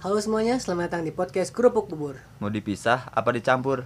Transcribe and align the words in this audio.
Halo 0.00 0.16
semuanya, 0.16 0.56
selamat 0.56 0.88
datang 0.88 1.02
di 1.04 1.12
podcast 1.12 1.52
Kerupuk 1.52 1.92
Bubur. 1.92 2.16
Mau 2.40 2.48
dipisah 2.48 3.12
apa 3.12 3.36
dicampur? 3.36 3.84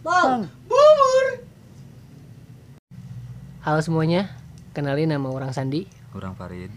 Bang, 0.00 0.48
bubur. 0.64 1.24
Halo 3.60 3.80
semuanya, 3.84 4.32
kenalin 4.72 5.12
nama 5.12 5.28
orang 5.28 5.52
Sandi. 5.52 5.84
Kurang 6.08 6.32
Farid. 6.40 6.72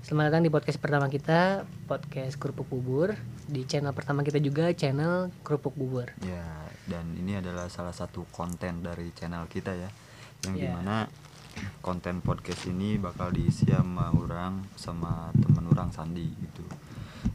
Selamat 0.00 0.32
datang 0.32 0.44
di 0.44 0.52
podcast 0.52 0.80
pertama 0.80 1.12
kita, 1.12 1.68
podcast 1.84 2.40
Kerupuk 2.40 2.72
Bubur. 2.72 3.12
Di 3.44 3.68
channel 3.68 3.92
pertama 3.92 4.24
kita 4.24 4.40
juga, 4.40 4.72
channel 4.72 5.28
Kerupuk 5.44 5.76
Bubur. 5.76 6.08
Ya, 6.24 6.44
dan 6.88 7.04
ini 7.20 7.36
adalah 7.36 7.68
salah 7.68 7.92
satu 7.92 8.24
konten 8.32 8.80
dari 8.80 9.12
channel 9.12 9.44
kita 9.48 9.76
ya. 9.76 9.92
Yang 10.48 10.54
Ya. 10.56 10.62
di 10.64 10.68
mana 10.72 10.96
konten 11.80 12.24
podcast 12.24 12.64
ini 12.66 12.96
bakal 12.96 13.28
diisi 13.30 13.68
sama 13.68 14.08
orang 14.10 14.64
sama 14.74 15.28
temen 15.36 15.68
orang 15.68 15.92
Sandi 15.92 16.26
gitu. 16.32 16.64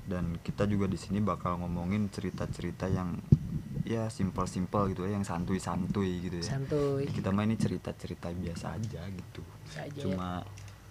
Dan 0.10 0.42
kita 0.42 0.66
juga 0.66 0.90
di 0.90 0.98
sini 0.98 1.22
bakal 1.22 1.62
ngomongin 1.62 2.10
cerita-cerita 2.10 2.90
yang 2.90 3.22
ya 3.86 4.06
simpel-simpel 4.06 4.90
gitu 4.90 5.06
ya, 5.06 5.14
yang 5.14 5.22
santuy-santuy 5.24 6.26
gitu 6.26 6.42
ya. 6.42 6.48
Santuy. 6.50 7.06
Kita 7.06 7.30
mah 7.30 7.46
ini 7.46 7.56
cerita-cerita 7.56 8.30
biasa 8.30 8.74
aja 8.74 9.02
gitu. 9.06 9.42
Aja 9.72 9.86
ya. 9.86 10.02
Cuma 10.02 10.42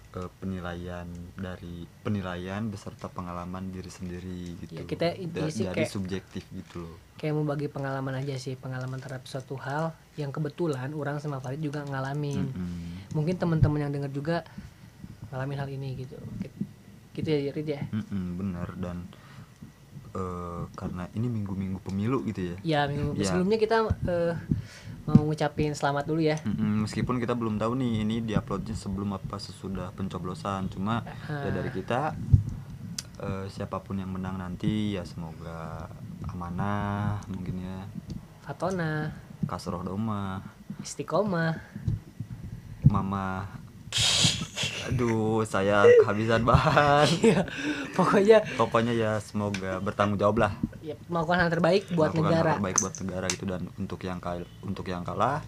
eh, 0.09 0.30
penilaian 0.41 1.05
dari 1.34 1.84
penilaian 2.01 2.65
beserta 2.65 3.06
pengalaman 3.06 3.69
diri 3.69 3.87
sendiri 3.87 4.56
gitu. 4.56 4.73
Ya, 4.73 4.83
kita 4.83 5.06
Da- 5.28 5.53
sih 5.53 5.66
dari 5.66 5.84
kayak- 5.84 5.92
subjektif 5.92 6.42
gitu 6.48 6.80
loh. 6.80 6.97
Kayak 7.19 7.34
mau 7.34 7.45
bagi 7.45 7.66
pengalaman 7.66 8.14
aja 8.14 8.39
sih, 8.39 8.55
pengalaman 8.55 8.97
terhadap 8.97 9.27
suatu 9.27 9.59
hal 9.59 9.91
yang 10.14 10.30
kebetulan 10.30 10.95
orang 10.95 11.19
sama 11.19 11.42
Farid 11.42 11.59
juga 11.59 11.83
ngalamin. 11.83 12.47
Mm-mm. 12.47 13.11
Mungkin 13.12 13.34
teman-teman 13.37 13.83
yang 13.83 13.92
dengar 13.92 14.09
juga 14.09 14.37
ngalamin 15.28 15.59
hal 15.59 15.69
ini 15.69 15.89
gitu. 15.98 16.16
Gitu 17.18 17.28
ya, 17.28 17.50
Rid 17.50 17.66
ya. 17.66 17.82
Mm-mm, 17.90 18.24
bener 18.38 18.68
dan 18.78 18.96
eh, 20.14 20.62
karena 20.72 21.10
ini 21.12 21.27
minggu-minggu 21.27 21.82
pemilu 21.82 22.22
gitu 22.25 22.55
ya. 22.55 22.56
Ya, 22.62 22.80
minggu 22.86 23.19
Ya. 23.19 23.27
sebelumnya 23.28 23.58
kita 23.58 23.77
eh, 24.06 24.34
mau 25.05 25.19
ngucapin 25.25 25.72
selamat 25.72 26.05
dulu 26.06 26.22
ya. 26.22 26.38
Mm-mm, 26.42 26.86
meskipun 26.86 27.19
kita 27.19 27.34
belum 27.34 27.56
tahu 27.56 27.75
nih 27.75 28.06
ini 28.06 28.16
diuploadnya 28.22 28.72
sebelum 28.72 29.12
apa 29.12 29.36
sesudah 29.36 29.91
pencoblosan, 29.92 30.70
cuma 30.70 31.02
ya 31.27 31.50
dari 31.50 31.70
kita 31.70 32.14
eh, 33.19 33.44
siapa 33.48 33.80
pun 33.80 33.98
yang 33.98 34.08
menang 34.08 34.38
nanti 34.38 34.94
ya 34.94 35.03
semoga 35.03 35.91
amanah 36.28 37.19
mungkin 37.27 37.56
ya 37.58 37.78
Fatona, 38.44 39.10
kasroh 39.44 39.82
doma 39.82 40.38
Istiqomah. 40.78 41.56
mama 42.86 43.44
aduh 44.89 45.44
saya 45.44 45.84
kehabisan 46.00 46.42
bahan 46.42 47.05
Iya, 47.22 47.44
pokoknya 47.92 48.39
pokoknya 48.56 48.92
ya 48.92 49.12
semoga 49.20 49.78
bertanggung 49.78 50.17
jawab 50.17 50.41
lah 50.41 50.53
ya, 50.81 50.97
melakukan 51.06 51.39
hal 51.39 51.50
terbaik 51.50 51.83
buat 51.92 52.11
Melakukan 52.11 52.25
hal 52.25 52.33
negara. 52.33 52.50
terbaik 52.56 52.77
buat 52.78 52.94
negara 53.05 53.27
gitu 53.28 53.44
dan 53.44 53.62
untuk 53.77 54.00
yang 54.00 54.19
kal 54.19 54.41
untuk 54.61 54.84
yang 54.84 55.05
kalah 55.05 55.44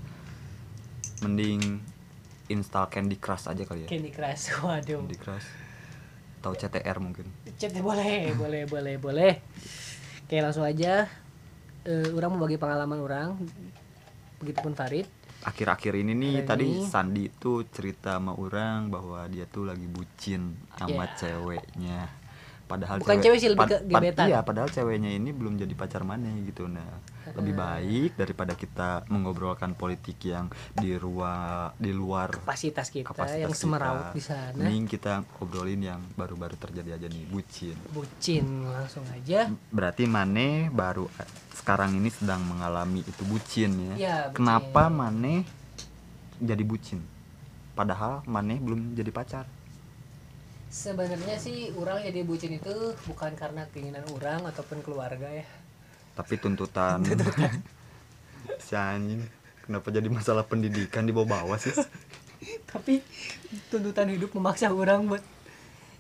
mending 1.21 1.81
install 2.47 2.89
Candy 2.89 3.17
Crush 3.17 3.47
aja 3.47 3.63
kali 3.63 3.85
ya 3.85 3.89
Candy 3.89 4.11
Crush, 4.11 4.53
waduh. 4.61 5.01
Candy 5.01 5.17
Crush 5.17 5.49
atau 6.41 6.53
CTR 6.53 6.97
mungkin 6.99 7.29
Chat 7.57 7.77
boleh, 7.77 8.33
boleh, 8.33 8.65
boleh, 8.65 8.97
boleh. 8.97 9.33
Oke, 10.25 10.41
langsung 10.41 10.65
aja. 10.65 11.05
Eh, 11.83 12.09
orang 12.11 12.33
mau 12.33 12.41
bagi 12.41 12.57
pengalaman 12.57 12.97
orang. 12.97 13.29
Begitupun 14.39 14.73
Farid. 14.73 15.05
Akhir-akhir 15.41 15.93
ini 15.97 16.13
nih 16.13 16.35
Hari 16.41 16.49
tadi 16.49 16.65
ini. 16.69 16.85
Sandi 16.85 17.23
itu 17.27 17.65
cerita 17.73 18.21
sama 18.21 18.37
orang 18.37 18.93
bahwa 18.93 19.25
dia 19.27 19.49
tuh 19.49 19.65
lagi 19.65 19.89
bucin 19.89 20.53
sama 20.77 21.09
Ya. 21.09 21.17
ceweknya 21.17 22.01
padahal 22.71 23.03
Bukan 23.03 23.19
cewek 23.19 23.39
sih, 23.39 23.51
lebih 23.51 23.67
ke 23.67 23.77
gebetan. 23.83 24.25
iya 24.25 24.39
padahal 24.41 24.71
ceweknya 24.71 25.11
ini 25.11 25.31
belum 25.31 25.59
jadi 25.59 25.75
pacar 25.75 26.03
mana 26.03 26.31
gitu 26.41 26.65
nah 26.65 26.87
lebih 27.31 27.53
baik 27.53 28.11
daripada 28.15 28.55
kita 28.55 28.89
mengobrolkan 29.07 29.75
politik 29.75 30.19
yang 30.25 30.47
di 30.73 30.95
ruang 30.95 31.75
di 31.77 31.91
luar 31.91 32.31
Kapasitas 32.33 32.87
kita 32.89 33.07
kapasitas 33.07 33.39
yang 33.41 33.51
semeraut 33.53 34.03
kita. 34.05 34.15
di 34.15 34.23
sana. 34.23 34.55
mending 34.57 34.87
kita 34.87 35.13
obrolin 35.39 35.83
yang 35.85 36.01
baru-baru 36.15 36.55
terjadi 36.57 36.95
aja 36.95 37.07
nih 37.07 37.27
bucin 37.27 37.75
Bucin 37.91 38.47
langsung 38.65 39.03
aja. 39.09 39.51
berarti 39.69 40.07
Mane 40.07 40.71
baru 40.71 41.11
eh, 41.13 41.29
sekarang 41.53 41.93
ini 41.93 42.09
sedang 42.09 42.41
mengalami 42.43 43.03
itu 43.03 43.23
bucin 43.23 43.71
ya. 43.77 43.95
Iya, 43.97 44.17
bucin. 44.25 44.37
Kenapa 44.37 44.83
Mane 44.89 45.35
jadi 46.37 46.63
bucin? 46.63 46.99
Padahal 47.73 48.25
Mane 48.25 48.57
belum 48.57 48.93
jadi 48.93 49.11
pacar. 49.11 49.45
Sebenarnya 50.71 51.35
sih 51.35 51.75
orang 51.75 51.99
jadi 52.07 52.23
bucin 52.23 52.55
itu 52.55 52.95
bukan 53.11 53.35
karena 53.35 53.67
keinginan 53.75 54.07
orang 54.15 54.47
ataupun 54.47 54.87
keluarga 54.87 55.27
ya. 55.27 55.43
Tapi 56.15 56.39
tuntutan 56.39 57.03
si 58.65 58.79
anjing 58.79 59.27
kenapa 59.67 59.91
jadi 59.91 60.07
masalah 60.07 60.47
pendidikan 60.47 61.03
di 61.03 61.11
bawah-bawah 61.11 61.59
sih? 61.59 61.75
Tapi 62.71 63.03
tuntutan 63.67 64.15
hidup 64.15 64.31
memaksa 64.31 64.71
orang 64.71 65.11
buat 65.11 65.25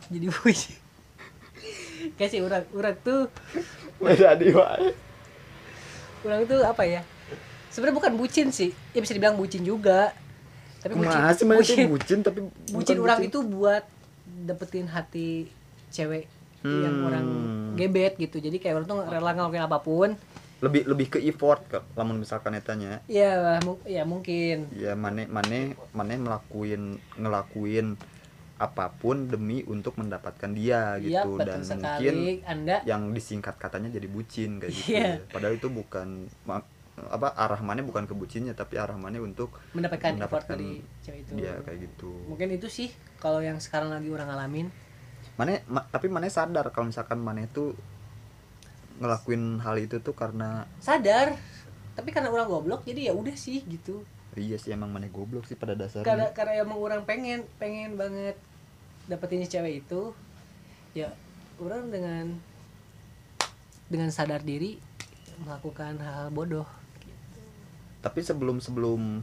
jadi 0.07 0.31
bucin. 0.31 0.79
Kayak 2.15 2.31
sih 2.31 2.41
orang 2.41 2.65
orang 2.73 2.97
tuh 3.03 3.27
Beda 4.01 4.33
di 4.39 4.55
wae. 4.55 4.95
orang 6.25 6.45
tuh 6.49 6.61
apa 6.65 6.85
ya 6.85 7.01
sebenarnya 7.73 7.97
bukan 7.97 8.13
bucin 8.17 8.49
sih 8.53 8.71
ya 8.93 9.01
bisa 9.01 9.17
dibilang 9.17 9.41
bucin 9.41 9.65
juga 9.65 10.13
tapi 10.81 10.97
bucin 10.97 11.17
Kumaha 11.17 11.33
sih 11.33 11.45
Mane 11.49 11.59
tuh 11.61 11.65
bucin, 11.65 11.87
bucin 11.89 12.19
tapi 12.21 12.39
bucin 12.73 12.97
orang 13.01 13.21
itu 13.25 13.39
buat 13.41 13.85
dapetin 14.45 14.87
hati 14.87 15.51
cewek 15.89 16.27
yang 16.61 16.93
Hmm. 16.95 17.07
orang 17.07 17.27
gebet 17.75 18.15
gitu 18.17 18.37
jadi 18.37 18.57
kayak 18.57 18.75
orang 18.77 18.87
tuh 18.87 18.99
rela 19.03 19.33
ngelakuin 19.33 19.65
apa 19.65 19.79
pun 19.79 20.13
lebih 20.61 20.85
lebih 20.85 21.07
ke 21.09 21.19
effort 21.25 21.65
ke 21.65 21.81
lamun 21.95 22.21
misalkan 22.21 22.53
etanya 22.53 23.01
ya 23.07 23.59
mu- 23.61 23.81
ya 23.83 24.05
mungkin 24.05 24.69
ya 24.71 24.93
Mane 24.93 25.25
Mane 25.27 25.73
Mane 25.91 26.15
ngelakuin 26.21 26.83
ngelakuin 27.17 27.97
apa 28.61 28.93
pun 28.93 29.25
demi 29.25 29.65
untuk 29.65 29.97
mendapatkan 29.97 30.53
dia 30.53 31.01
Iya 31.01 31.25
gitu 31.25 31.41
dan 31.41 31.65
mungkin 31.65 32.45
anda 32.45 32.85
yang 32.85 33.09
disingkat 33.11 33.57
katanya 33.57 33.89
jadi 33.89 34.05
bucin 34.05 34.61
kayak 34.61 34.73
gitu 34.75 34.89
Iya. 34.93 35.09
ya. 35.17 35.33
padahal 35.33 35.57
itu 35.57 35.73
bukan 35.73 36.29
apa 37.09 37.33
arah 37.33 37.61
mana 37.65 37.81
bukan 37.81 38.05
ke 38.05 38.13
bucinnya 38.13 38.53
tapi 38.53 38.77
arah 38.77 38.99
mana 38.99 39.17
untuk 39.23 39.57
mendapatkan, 39.73 40.13
effort 40.21 40.45
mendapatkan 40.45 40.57
dari 40.59 40.85
cewek 41.01 41.19
itu. 41.25 41.33
Dia 41.41 41.55
kayak 41.65 41.79
gitu. 41.89 42.13
Mungkin 42.29 42.49
itu 42.53 42.69
sih 42.69 42.89
kalau 43.17 43.41
yang 43.41 43.57
sekarang 43.57 43.89
lagi 43.89 44.13
orang 44.13 44.29
alamin 44.29 44.67
mana 45.41 45.57
ma- 45.73 45.89
tapi 45.89 46.13
mana 46.13 46.29
sadar 46.29 46.69
kalau 46.69 46.93
misalkan 46.93 47.17
mana 47.17 47.49
itu 47.49 47.73
ngelakuin 49.01 49.65
hal 49.65 49.81
itu 49.81 49.97
tuh 50.05 50.13
karena 50.13 50.69
sadar 50.77 51.33
tapi 51.97 52.13
karena 52.13 52.29
orang 52.29 52.45
goblok 52.45 52.85
jadi 52.85 53.09
ya 53.09 53.13
udah 53.17 53.37
sih 53.37 53.65
gitu. 53.65 54.05
Iya 54.37 54.61
sih 54.61 54.71
emang 54.71 54.95
mana 54.95 55.09
goblok 55.11 55.49
sih 55.49 55.57
pada 55.59 55.73
dasarnya. 55.75 56.07
Karena 56.07 56.27
karena 56.31 56.63
emang 56.63 56.79
orang 56.79 57.03
pengen 57.09 57.49
pengen 57.57 57.97
banget 57.97 58.37
dapetin 59.11 59.43
cewek 59.43 59.83
itu 59.83 60.15
ya 60.95 61.11
orang 61.59 61.91
dengan 61.91 62.25
dengan 63.91 64.09
sadar 64.15 64.41
diri 64.47 64.79
melakukan 65.43 65.99
hal-hal 65.99 66.31
bodoh 66.31 66.69
tapi 68.01 68.21
sebelum 68.25 68.59
sebelum 68.59 69.21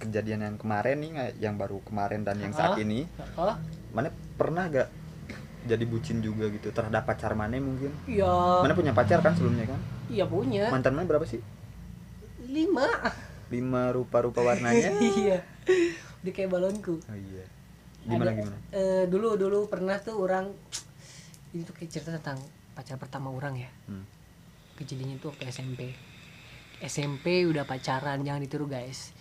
kejadian 0.00 0.40
yang 0.44 0.56
kemarin 0.56 0.96
nih 1.00 1.10
yang 1.40 1.60
baru 1.60 1.80
kemarin 1.84 2.24
dan 2.24 2.40
yang 2.40 2.52
saat 2.52 2.80
ini 2.80 3.04
oh 3.36 3.52
mana 3.92 4.08
pernah 4.36 4.68
gak 4.68 4.88
jadi 5.60 5.84
bucin 5.84 6.24
juga 6.24 6.48
gitu 6.48 6.72
terhadap 6.72 7.04
pacar 7.04 7.36
mana 7.36 7.60
mungkin? 7.60 7.92
Iya 8.08 8.64
mana 8.64 8.72
punya 8.72 8.96
pacar 8.96 9.20
kan 9.20 9.36
sebelumnya 9.36 9.68
kan? 9.68 9.80
Iya 10.08 10.24
punya. 10.24 10.72
Mantan 10.72 10.96
mana 10.96 11.04
berapa 11.04 11.28
sih? 11.28 11.36
Lima. 12.48 12.88
Lima 13.52 13.92
rupa-rupa 13.92 14.40
warnanya? 14.40 14.88
Iya. 15.20 15.44
Di 16.24 16.32
kayak 16.32 16.48
balonku. 16.48 17.04
Oh 17.04 17.18
iya. 17.28 17.44
Gimana 18.08 18.32
Ada- 18.32 18.38
gimana 18.40 18.56
eh, 18.72 19.04
dulu 19.04 19.36
dulu 19.36 19.68
pernah 19.68 20.00
tuh 20.00 20.16
orang 20.16 20.48
ini 21.52 21.60
tuh 21.60 21.76
kayak 21.76 21.92
cerita 21.92 22.16
tentang 22.16 22.40
pacar 22.72 22.96
pertama 22.96 23.28
orang 23.28 23.60
ya. 23.60 23.70
Hmm. 23.84 24.04
kejadiannya 24.80 25.20
itu 25.20 25.28
waktu 25.28 25.44
SMP 25.52 25.92
SMP 26.80 27.44
udah 27.44 27.62
pacaran 27.62 28.20
jangan 28.20 28.40
ditiru 28.40 28.64
guys. 28.64 29.12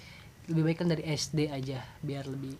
Lebih 0.45 0.63
baik 0.63 0.77
kan 0.77 0.88
dari 0.88 1.03
SD 1.06 1.47
aja 1.47 1.83
biar 2.00 2.25
lebih 2.25 2.56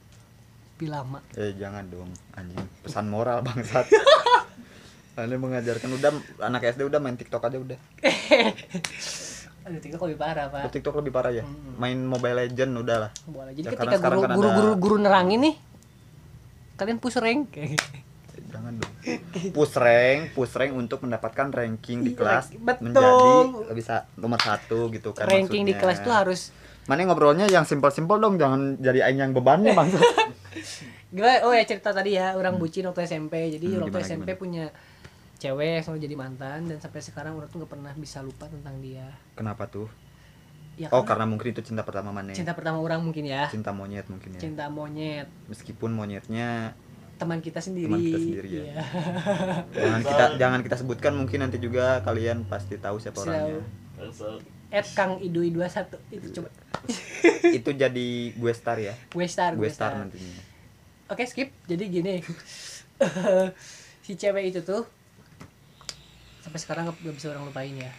lebih 0.76 0.90
lama. 0.90 1.20
Eh 1.34 1.56
jangan 1.56 1.84
dong 1.86 2.08
anjing. 2.32 2.60
Pesan 2.80 3.08
moral 3.08 3.42
bangsat. 3.42 3.88
Anda 5.20 5.36
mengajarkan 5.36 5.90
udah 5.92 6.12
anak 6.40 6.64
SD 6.70 6.86
udah 6.86 6.96
main 6.98 7.14
TikTok 7.14 7.44
aja 7.44 7.58
udah. 7.58 7.76
Aduh 9.68 9.76
TikTok 9.78 10.02
lebih 10.08 10.16
parah 10.18 10.48
Oh, 10.48 10.56
pak 10.56 10.72
TikTok 10.72 10.96
lebih 10.98 11.12
parah 11.12 11.32
ya? 11.32 11.44
Main 11.76 12.00
Mobile 12.02 12.48
Legend 12.48 12.72
udah 12.80 12.98
lah. 13.04 13.12
Boleh 13.26 13.52
jadi 13.52 13.68
Ya, 13.68 13.72
ketika 13.74 13.84
karena 13.86 14.00
sekarang 14.00 14.18
guru, 14.18 14.26
kan 14.26 14.36
guru 14.36 14.48
ada- 14.48 14.56
guru 14.56 14.72
guru 14.80 14.96
nerangin 14.98 15.40
nih. 15.44 15.56
Kalian 16.76 16.98
push 16.98 17.20
rank 17.20 17.52
jangan 18.50 18.74
dong 18.76 18.94
push 19.56 19.76
rank 19.76 20.34
push 20.34 20.54
rank 20.54 20.74
untuk 20.74 21.02
mendapatkan 21.02 21.48
ranking 21.50 22.02
di 22.02 22.12
Iya, 22.12 22.18
kelas 22.18 22.46
betul. 22.54 22.84
menjadi 22.84 23.32
bisa 23.72 23.96
nomor 24.16 24.38
satu 24.38 24.90
gitu 24.90 25.14
kan 25.14 25.26
ranking 25.26 25.64
di 25.64 25.72
maksudnya. 25.72 25.80
kelas 25.80 25.98
tuh 26.02 26.14
harus 26.14 26.42
mana 26.86 27.06
ngobrolnya 27.06 27.46
yang 27.46 27.64
simpel-simpel 27.64 28.18
dong 28.18 28.36
jangan 28.36 28.76
jadi 28.76 29.06
aing 29.06 29.20
yang 29.20 29.32
bebannya 29.32 29.72
bang 29.72 29.88
Gimana? 31.10 31.42
Oh 31.42 31.50
ya 31.50 31.64
cerita 31.64 31.90
tadi 31.90 32.14
ya 32.14 32.34
orang 32.34 32.58
bucin 32.58 32.86
waktu 32.86 33.02
SMP. 33.04 33.50
Jadi 33.50 33.66
Hmm, 33.68 33.82
waktu 33.82 33.90
gimana, 33.92 34.06
SMP 34.06 34.26
gimana? 34.28 34.38
punya 34.38 34.66
cewek 35.38 35.82
selalu 35.82 36.00
jadi 36.02 36.16
mantan 36.16 36.60
dan 36.66 36.78
sampai 36.78 37.00
sekarang 37.00 37.34
orang 37.34 37.48
tuh 37.48 37.58
nggak 37.58 37.72
pernah 37.72 37.94
bisa 37.96 38.20
lupa 38.20 38.46
tentang 38.46 38.76
dia 38.78 39.08
kenapa 39.34 39.66
tuh 39.66 39.88
ya 40.76 40.92
oh 40.92 41.02
karena 41.02 41.24
mungkin 41.24 41.50
itu 41.50 41.64
cinta 41.64 41.82
pertama 41.82 42.12
mana 42.12 42.30
cinta 42.30 42.52
pertama 42.52 42.76
orang 42.78 43.00
mungkin 43.00 43.24
ya 43.24 43.48
cinta 43.48 43.72
monyet 43.72 44.04
mungkin 44.06 44.36
ya 44.36 44.42
cinta 44.42 44.68
monyet 44.68 45.32
meskipun 45.48 45.90
monyetnya 45.90 46.76
teman 47.20 47.44
kita 47.44 47.60
sendiri. 47.60 47.92
Teman 47.92 48.00
kita 48.00 48.20
sendiri 48.24 48.48
ya. 48.48 48.64
Iya. 48.64 48.84
jangan 49.76 50.02
kita 50.08 50.26
jangan 50.40 50.60
kita 50.64 50.76
sebutkan 50.80 51.14
mungkin 51.20 51.44
nanti 51.44 51.60
juga 51.60 52.00
kalian 52.08 52.48
pasti 52.48 52.80
tahu 52.80 52.98
siapa 52.98 53.20
orangnya. 53.28 53.60
At 54.72 54.88
kang 54.96 55.20
idui 55.20 55.52
21 55.52 56.16
itu 56.16 56.28
coba. 56.40 56.50
Itu 57.60 57.76
jadi 57.76 58.08
gue 58.32 58.54
star 58.56 58.80
ya. 58.80 58.96
Gue 59.12 59.28
star 59.28 59.58
gue 59.60 59.68
star 59.68 59.92
star. 59.92 60.02
nantinya. 60.08 60.42
Oke 61.12 61.28
skip. 61.28 61.52
Jadi 61.68 61.84
gini. 61.92 62.16
Si 64.10 64.18
cewek 64.18 64.50
itu 64.50 64.66
tuh 64.66 64.90
sampai 66.42 66.58
sekarang 66.58 66.90
gak 66.90 67.14
bisa 67.14 67.30
orang 67.30 67.46
lupain 67.46 67.78
ya. 67.78 67.94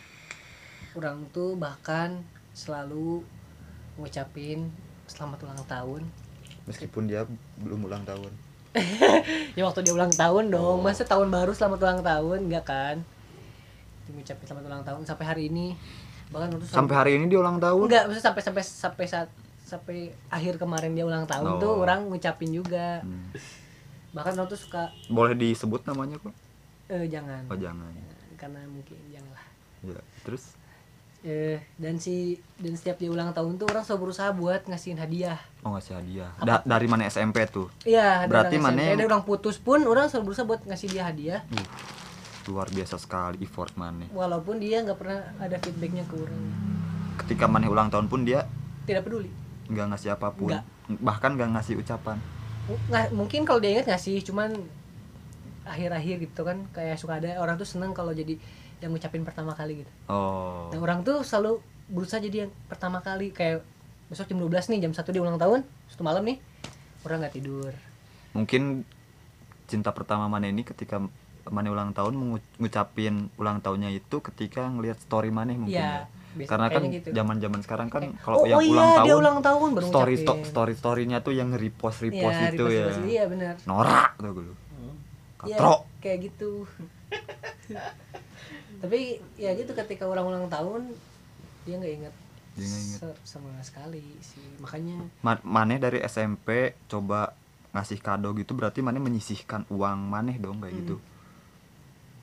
Orang 0.98 1.30
tuh 1.30 1.54
bahkan 1.54 2.26
selalu 2.50 3.22
ngucapin 3.94 4.74
selamat 5.06 5.46
ulang 5.46 5.62
tahun. 5.70 6.02
Meskipun 6.66 7.06
dia 7.06 7.30
belum 7.62 7.86
ulang 7.86 8.02
tahun 8.02 8.34
ya 9.58 9.62
waktu 9.66 9.82
dia 9.82 9.94
ulang 9.94 10.14
tahun 10.14 10.54
dong. 10.54 10.78
Oh. 10.78 10.82
masa 10.82 11.02
tahun 11.02 11.26
baru 11.28 11.50
selamat 11.50 11.78
ulang 11.82 12.00
tahun? 12.02 12.38
Enggak 12.46 12.64
kan? 12.66 12.96
Ngucapin 14.10 14.44
selamat 14.46 14.64
ulang 14.66 14.82
tahun 14.86 15.00
sampai 15.06 15.24
hari 15.26 15.42
ini. 15.50 15.74
Bahkan 16.30 16.48
waktu 16.54 16.66
sampai 16.70 16.94
hari 16.94 17.10
ini 17.18 17.26
dia 17.26 17.38
ulang 17.42 17.58
tahun? 17.58 17.86
Enggak 17.90 18.02
maksudnya 18.06 18.26
sampai 18.30 18.42
sampai 18.42 18.62
sampai 18.62 19.04
saat 19.06 19.28
sampai 19.66 19.98
akhir 20.28 20.58
kemarin 20.58 20.94
dia 20.94 21.06
ulang 21.06 21.26
tahun 21.26 21.62
tuh 21.62 21.70
Oh. 21.70 21.82
orang 21.82 22.06
ngucapin 22.10 22.50
juga. 22.50 23.02
Hmm. 23.02 23.30
bahkan 24.10 24.34
tuh 24.34 24.58
suka 24.58 24.90
boleh 25.06 25.38
disebut 25.38 25.86
namanya 25.86 26.18
kok? 26.18 26.34
Eh 26.90 27.06
jangan. 27.06 27.46
Oh 27.46 27.54
jangan. 27.54 27.94
Karena 28.34 28.66
mungkin 28.66 28.98
janganlah. 29.06 29.46
Ya 29.86 30.02
terus 30.26 30.58
eh 31.20 31.60
dan 31.76 32.00
si 32.00 32.34
dan 32.56 32.72
setiap 32.72 32.96
dia 32.96 33.12
ulang 33.12 33.30
tahun 33.30 33.60
tuh 33.60 33.68
orang 33.68 33.84
selalu 33.84 34.08
berusaha 34.08 34.32
buat 34.32 34.64
ngasihin 34.64 34.96
hadiah. 34.96 35.36
Oh 35.60 35.76
ngasih 35.76 36.00
hadiah. 36.00 36.32
Da- 36.40 36.64
dari 36.64 36.88
mana 36.88 37.04
SMP 37.04 37.44
tuh? 37.44 37.68
Iya 37.84 38.24
Berarti 38.24 38.56
mana 38.56 38.80
SMP, 38.80 38.96
yang- 38.96 39.08
orang 39.08 39.22
putus 39.22 39.60
pun 39.60 39.84
orang 39.84 40.08
selalu 40.08 40.32
berusaha 40.32 40.46
buat 40.48 40.60
ngasih 40.64 40.88
dia 40.88 41.04
hadiah. 41.04 41.40
Uh, 41.52 41.68
luar 42.48 42.66
biasa 42.66 42.96
sekali 42.96 43.36
effort 43.40 43.76
mana 43.76 44.08
walaupun 44.10 44.56
dia 44.58 44.80
nggak 44.80 44.96
pernah 44.96 45.20
ada 45.36 45.60
feedbacknya 45.60 46.08
ke 46.08 46.14
orang. 46.16 46.40
Ketika 47.20 47.44
mana 47.44 47.68
ulang 47.68 47.92
tahun 47.92 48.08
pun 48.08 48.24
dia 48.24 48.48
tidak 48.88 49.04
peduli. 49.04 49.28
nggak 49.68 49.86
ngasih 49.92 50.16
apa 50.16 50.32
pun. 50.32 50.48
Nggak. 50.50 50.64
bahkan 50.98 51.36
nggak 51.36 51.52
ngasih 51.54 51.78
ucapan. 51.78 52.16
Nggak 52.88 53.12
mungkin 53.12 53.44
kalau 53.44 53.60
dia 53.60 53.76
ingat 53.76 53.92
ngasih 53.92 54.24
cuman 54.24 54.56
akhir-akhir 55.62 56.16
gitu 56.20 56.42
kan 56.42 56.66
kayak 56.72 56.96
suka 56.96 57.20
ada 57.20 57.38
orang 57.38 57.54
tuh 57.54 57.68
seneng 57.68 57.92
kalau 57.92 58.10
jadi 58.10 58.34
yang 58.80 58.90
ngucapin 58.90 59.22
pertama 59.22 59.52
kali 59.52 59.84
gitu. 59.84 59.92
Oh. 60.06 60.68
Nah 60.68 60.78
orang 60.78 61.00
tuh 61.00 61.20
selalu 61.20 61.60
berusaha 61.86 62.18
jadi 62.18 62.44
yang 62.44 62.52
pertama 62.66 63.00
kali 63.00 63.30
kayak 63.30 63.60
besok 64.06 64.26
jam 64.26 64.38
12 64.38 64.50
nih 64.70 64.78
jam 64.82 64.92
satu 64.92 65.10
dia 65.10 65.20
ulang 65.20 65.36
tahun 65.36 65.62
satu 65.86 66.02
malam 66.02 66.24
nih 66.24 66.40
orang 67.02 67.22
nggak 67.22 67.34
tidur. 67.34 67.72
Mungkin 68.32 68.82
cinta 69.66 69.90
pertama 69.90 70.26
mana 70.26 70.46
ini 70.46 70.62
ketika 70.62 70.98
mana 71.46 71.68
ulang 71.68 71.90
tahun 71.90 72.12
mengu- 72.12 72.50
ngucapin 72.56 73.30
ulang 73.34 73.58
tahunnya 73.58 73.90
itu 73.92 74.16
ketika 74.20 74.66
ngelihat 74.66 74.98
story 74.98 75.30
mana 75.30 75.50
mungkin 75.52 75.72
Iya, 75.72 76.06
ya. 76.06 76.06
biasa- 76.36 76.48
karena 76.48 76.66
kan 76.68 76.82
gitu. 76.86 77.08
zaman 77.10 77.36
zaman 77.38 77.60
sekarang 77.60 77.88
kan 77.88 78.02
kalau 78.20 78.36
oh, 78.38 78.46
yang 78.46 78.58
oh 78.58 78.62
iya, 78.62 78.70
ulang 78.70 78.86
dia 78.86 78.98
tahun 79.00 79.18
ulang 79.18 79.38
tahun 79.40 79.68
baru 79.72 79.86
story 79.88 80.14
sto- 80.16 80.42
story 80.44 80.74
storynya 80.74 81.18
tuh 81.20 81.32
yang 81.32 81.50
repost 81.50 82.02
repost 82.02 82.34
Iya, 82.36 82.50
itu 82.50 82.64
ya. 82.66 82.86
repost-repost, 82.86 83.08
iya 83.08 83.24
benar 83.26 83.54
norak 83.64 84.14
tuh 84.16 84.30
gue 84.32 84.44
Iya, 85.40 85.56
katro 85.56 85.74
kayak 85.98 86.18
gitu 86.22 86.50
tapi 88.80 89.00
ya 89.36 89.52
gitu 89.52 89.70
ketika 89.70 90.04
orang 90.04 90.24
ulang 90.24 90.46
tahun 90.48 90.88
dia 91.62 91.76
nggak 91.76 91.94
ingat 91.98 92.14
Dia 92.52 92.64
nggak 92.64 92.82
ingat. 92.82 92.98
se- 92.98 93.20
sama 93.28 93.52
sekali 93.60 94.02
sih. 94.18 94.42
Makanya 94.58 94.96
Ma- 95.20 95.44
maneh 95.44 95.76
dari 95.76 96.00
SMP 96.00 96.72
coba 96.86 97.36
ngasih 97.70 97.98
kado 97.98 98.34
gitu 98.34 98.50
berarti 98.52 98.80
maneh 98.80 98.98
menyisihkan 98.98 99.62
uang 99.68 99.98
maneh 100.02 100.34
dong 100.36 100.58
kayak 100.58 100.72
Hmm. 100.72 100.82
gitu 100.82 100.96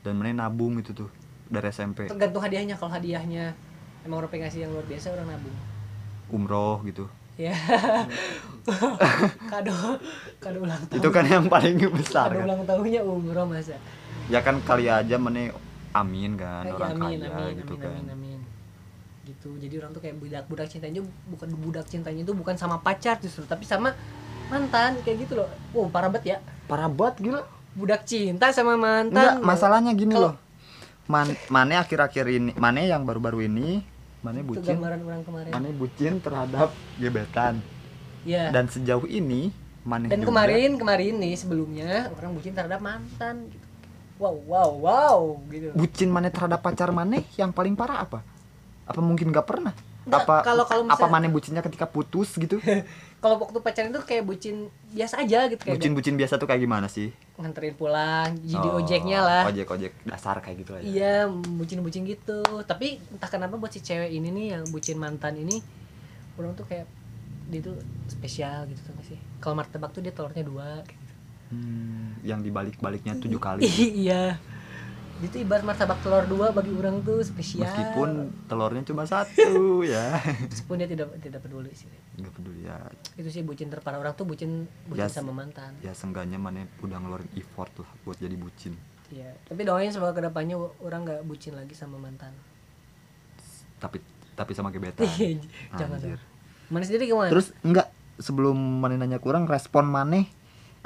dan 0.00 0.14
maneh 0.14 0.30
nabung 0.32 0.76
itu 0.76 0.92
tuh 0.92 1.08
dari 1.46 1.68
SMP 1.68 2.04
tergantung 2.06 2.40
hadiahnya. 2.40 2.74
Kalau 2.74 2.92
hadiahnya 2.92 3.56
emang 4.02 4.18
orang 4.18 4.28
pengen 4.28 4.44
ngasih 4.44 4.60
yang 4.60 4.72
luar 4.72 4.84
biasa 4.84 5.06
orang 5.10 5.26
nabung. 5.28 5.56
Umroh 6.28 6.84
gitu. 6.84 7.08
Ya. 7.38 7.54
Kado 9.50 9.72
kado 10.38 10.58
ulang 10.60 10.82
tahun 10.86 10.98
itu 10.98 11.08
kan 11.08 11.24
yang 11.24 11.46
paling 11.46 11.78
besar 11.88 12.28
kado 12.28 12.36
kan? 12.36 12.44
ulang 12.44 12.62
tahunnya 12.64 13.00
umroh 13.00 13.46
masa? 13.46 13.78
Ya 14.28 14.40
kan 14.40 14.60
kali 14.60 14.86
aja 14.86 15.16
maneh 15.16 15.54
amin 16.00 16.30
kan 16.34 16.62
Kayak 16.62 16.76
orang 16.76 16.90
amin, 16.92 17.18
kaya 17.18 17.30
amin, 17.32 17.54
gitu 17.56 17.74
amin, 17.74 17.82
kan. 17.82 17.92
amin, 17.94 18.08
amin. 18.10 18.40
gitu 19.24 19.50
jadi 19.56 19.74
orang 19.78 19.92
tuh 19.92 20.00
kayak 20.00 20.16
budak 20.16 20.44
budak 20.46 20.66
cintanya 20.66 21.00
bukan 21.28 21.48
budak 21.54 21.84
cintanya 21.84 22.22
itu 22.22 22.32
bukan 22.32 22.56
sama 22.56 22.80
pacar 22.80 23.18
justru 23.18 23.44
tapi 23.44 23.62
sama 23.62 23.92
mantan 24.48 24.96
kayak 25.02 25.28
gitu 25.28 25.36
loh. 25.36 25.48
Wow 25.70 25.88
parah 25.88 26.08
banget 26.08 26.24
ya. 26.26 26.38
Parah 26.64 26.88
banget 26.88 27.20
gila. 27.20 27.44
Budak 27.74 28.02
cinta 28.02 28.48
sama 28.48 28.74
mantan. 28.74 29.12
Enggak 29.12 29.36
masalahnya 29.44 29.92
gini 29.92 30.16
Kalau- 30.16 30.32
loh. 30.32 30.34
Man, 31.04 31.28
Mane 31.48 31.72
akhir-akhir 31.74 32.24
ini 32.28 32.52
Mane 32.54 32.84
yang 32.84 33.04
baru-baru 33.04 33.44
ini 33.44 33.80
Mane 34.20 34.40
itu 34.40 34.48
bucin. 34.50 34.76
gambaran 34.76 35.00
orang 35.02 35.22
kemarin. 35.22 35.50
Mane 35.52 35.68
bucin 35.72 36.12
terhadap 36.18 36.68
gebetan. 36.96 37.60
Ya 38.24 38.48
dan 38.48 38.64
dan, 38.64 38.64
sejauh 38.66 39.04
ini 39.04 39.52
Mane 39.84 40.08
juga- 40.08 40.24
kemarin 40.26 40.70
kemarin 40.74 41.14
nih 41.16 41.34
sebelumnya 41.36 42.08
orang 42.12 42.32
bucin 42.32 42.52
terhadap 42.52 42.80
mantan 42.80 43.52
wow 44.18 44.34
wow 44.44 44.70
wow 44.76 45.18
gitu 45.48 45.70
bucin 45.72 46.08
Mane 46.08 46.28
terhadap 46.28 46.58
pacar 46.58 46.90
Mane 46.90 47.24
yang 47.34 47.50
paling 47.50 47.72
parah 47.72 48.02
apa 48.02 48.20
apa 48.84 49.00
mungkin 49.00 49.28
nggak 49.28 49.46
pernah 49.46 49.74
Nggak, 50.04 50.24
apa 50.24 50.36
kalau- 50.40 50.64
kalau 50.64 50.82
apa 50.84 50.94
misalnya- 50.96 51.12
Mane 51.14 51.28
bucinnya 51.28 51.60
ketika 51.60 51.84
putus 51.84 52.32
gitu 52.34 52.56
kalau 53.22 53.36
waktu 53.36 53.58
pacaran 53.58 53.90
itu 53.90 54.00
kayak 54.00 54.24
bucin 54.24 54.56
biasa 54.88 55.20
aja 55.20 55.46
gitu 55.46 55.60
kayak 55.60 55.76
bucin-bucin 55.76 56.14
biasa 56.14 56.34
tuh 56.34 56.46
kayak 56.46 56.62
gimana 56.62 56.86
sih 56.86 57.10
nganterin 57.34 57.74
pulang 57.74 58.30
jadi 58.40 58.62
Oh, 58.64 58.78
ojeknya 58.78 59.18
lah 59.20 59.42
ojek 59.44 59.68
ojek 59.68 59.92
dasar 60.02 60.38
kayak 60.38 60.56
gitu 60.58 60.70
lah 60.72 60.80
ya 60.80 60.86
Iya, 60.88 61.16
bucin-bucin 61.28 62.02
gitu. 62.04 62.40
Tapi 62.62 62.98
entah 63.08 63.26
kenapa 63.26 63.54
buat 63.54 63.68
si 63.68 63.78
cewek 63.78 64.08
ini 64.08 64.28
nih 64.28 64.46
yang 64.52 64.64
bucin 64.68 64.96
mantan 64.96 65.34
ini 65.36 65.62
orang 66.34 66.54
tuh 66.54 66.64
kayak 66.64 66.86
dia 67.46 67.60
tuh 67.60 67.78
spesial 68.06 68.66
gitu 68.66 68.80
tuh 68.82 68.94
sih. 69.04 69.18
Kalau 69.38 69.54
martabak 69.54 69.90
tuh 69.90 70.00
dia 70.00 70.10
telurnya 70.10 70.42
dua 70.42 70.82
kayak 70.82 70.94
gitu. 70.94 70.97
Hmm, 71.48 72.12
yang 72.20 72.40
dibalik-baliknya 72.40 73.16
tujuh 73.16 73.36
kali 73.36 73.64
iya. 74.04 74.36
Dia 75.18 75.28
tuh 75.28 75.40
ibarat 75.40 75.64
martabak 75.64 75.98
telur 75.98 76.22
dua 76.24 76.52
bagi 76.52 76.70
orang 76.70 77.02
tuh 77.02 77.18
spesial. 77.20 77.66
meskipun 77.66 78.08
telurnya 78.46 78.84
cuma 78.84 79.02
satu 79.02 79.80
ya 79.88 80.14
meskipun 80.44 80.76
dia 80.76 80.86
tidak 80.86 81.08
tidak 81.18 81.40
peduli 81.40 81.72
sih. 81.72 81.90
nggak 82.14 82.30
peduli 82.30 82.62
ya 82.62 82.78
Itu 83.14 83.26
sih 83.28 83.42
bucin 83.42 83.66
terparah 83.66 83.98
orang 83.98 84.12
tuh 84.12 84.22
bucin 84.24 84.68
bucin 84.84 85.02
Yes. 85.02 85.12
sama 85.12 85.32
mantan. 85.32 85.74
ya 85.80 85.90
seenggaknya 85.90 86.36
mana 86.36 86.62
udah 86.78 86.96
ngeluarin 86.96 87.26
effort 87.34 87.72
lah 87.76 87.90
buat 88.02 88.16
jadi 88.16 88.34
bucin 88.34 88.76
Iya. 89.08 89.32
Tapi 89.42 89.64
doain 89.64 89.88
semoga 89.88 90.12
ke 90.12 90.22
depannya 90.22 90.54
orang 90.78 91.00
nggak 91.02 91.24
bucin 91.24 91.56
lagi 91.56 91.72
sama 91.72 91.96
mantan. 91.96 92.30
tapi 93.76 93.98
tapi 94.34 94.52
sama 94.52 94.68
gebetan 94.68 95.06
Jangan. 95.74 95.96
Anjir. 95.96 96.14
dong. 96.14 96.22
Mana 96.68 96.84
sendiri 96.84 97.04
gimana? 97.06 97.26
terus 97.28 97.50
enggak 97.60 97.88
sebelum 98.18 98.54
mana 98.54 98.94
nanya 98.96 99.16
kurang 99.16 99.46
respon 99.46 99.88
mana 99.88 100.26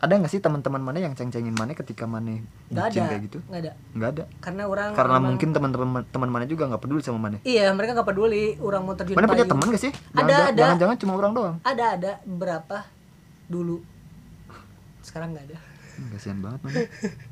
ada 0.03 0.13
nggak 0.13 0.29
sih 0.29 0.39
teman-teman 0.39 0.83
mana 0.83 0.99
yang 0.99 1.15
ceng-cengin 1.15 1.55
mana 1.55 1.73
ketika 1.73 2.05
mana 2.05 2.43
bucin 2.67 3.01
ada. 3.01 3.09
kayak 3.09 3.23
gitu 3.23 3.39
Nggak 3.47 3.61
ada. 3.61 3.73
nggak 3.95 4.11
ada 4.11 4.25
Karena 4.41 4.63
orang 4.67 4.89
karena 4.93 5.15
memang- 5.15 5.27
mungkin 5.31 5.49
teman-teman 5.53 6.03
teman 6.05 6.29
mana 6.29 6.45
juga 6.45 6.67
nggak 6.67 6.83
peduli 6.83 7.01
sama 7.01 7.19
mana 7.21 7.39
Iya, 7.43 7.71
mereka 7.71 7.95
nggak 7.95 8.09
peduli 8.09 8.59
orang 8.59 8.83
mau 8.83 8.93
terjun 8.93 9.15
mana 9.15 9.31
punya 9.31 9.47
teman 9.47 9.63
gak 9.65 9.79
sih 9.81 9.93
Ada, 9.95 10.19
Jangan- 10.21 10.43
ada. 10.45 10.59
jangan-jangan 10.59 10.97
cuma 10.99 11.13
orang 11.15 11.33
doang 11.33 11.57
Ada, 11.63 11.85
ada 11.95 12.13
berapa 12.25 12.79
dulu. 13.47 13.79
Sekarang 15.07 15.33
nggak 15.33 15.45
ada. 15.47 15.57
Kasihan 16.11 16.39
banget 16.41 16.61
mana 16.63 16.79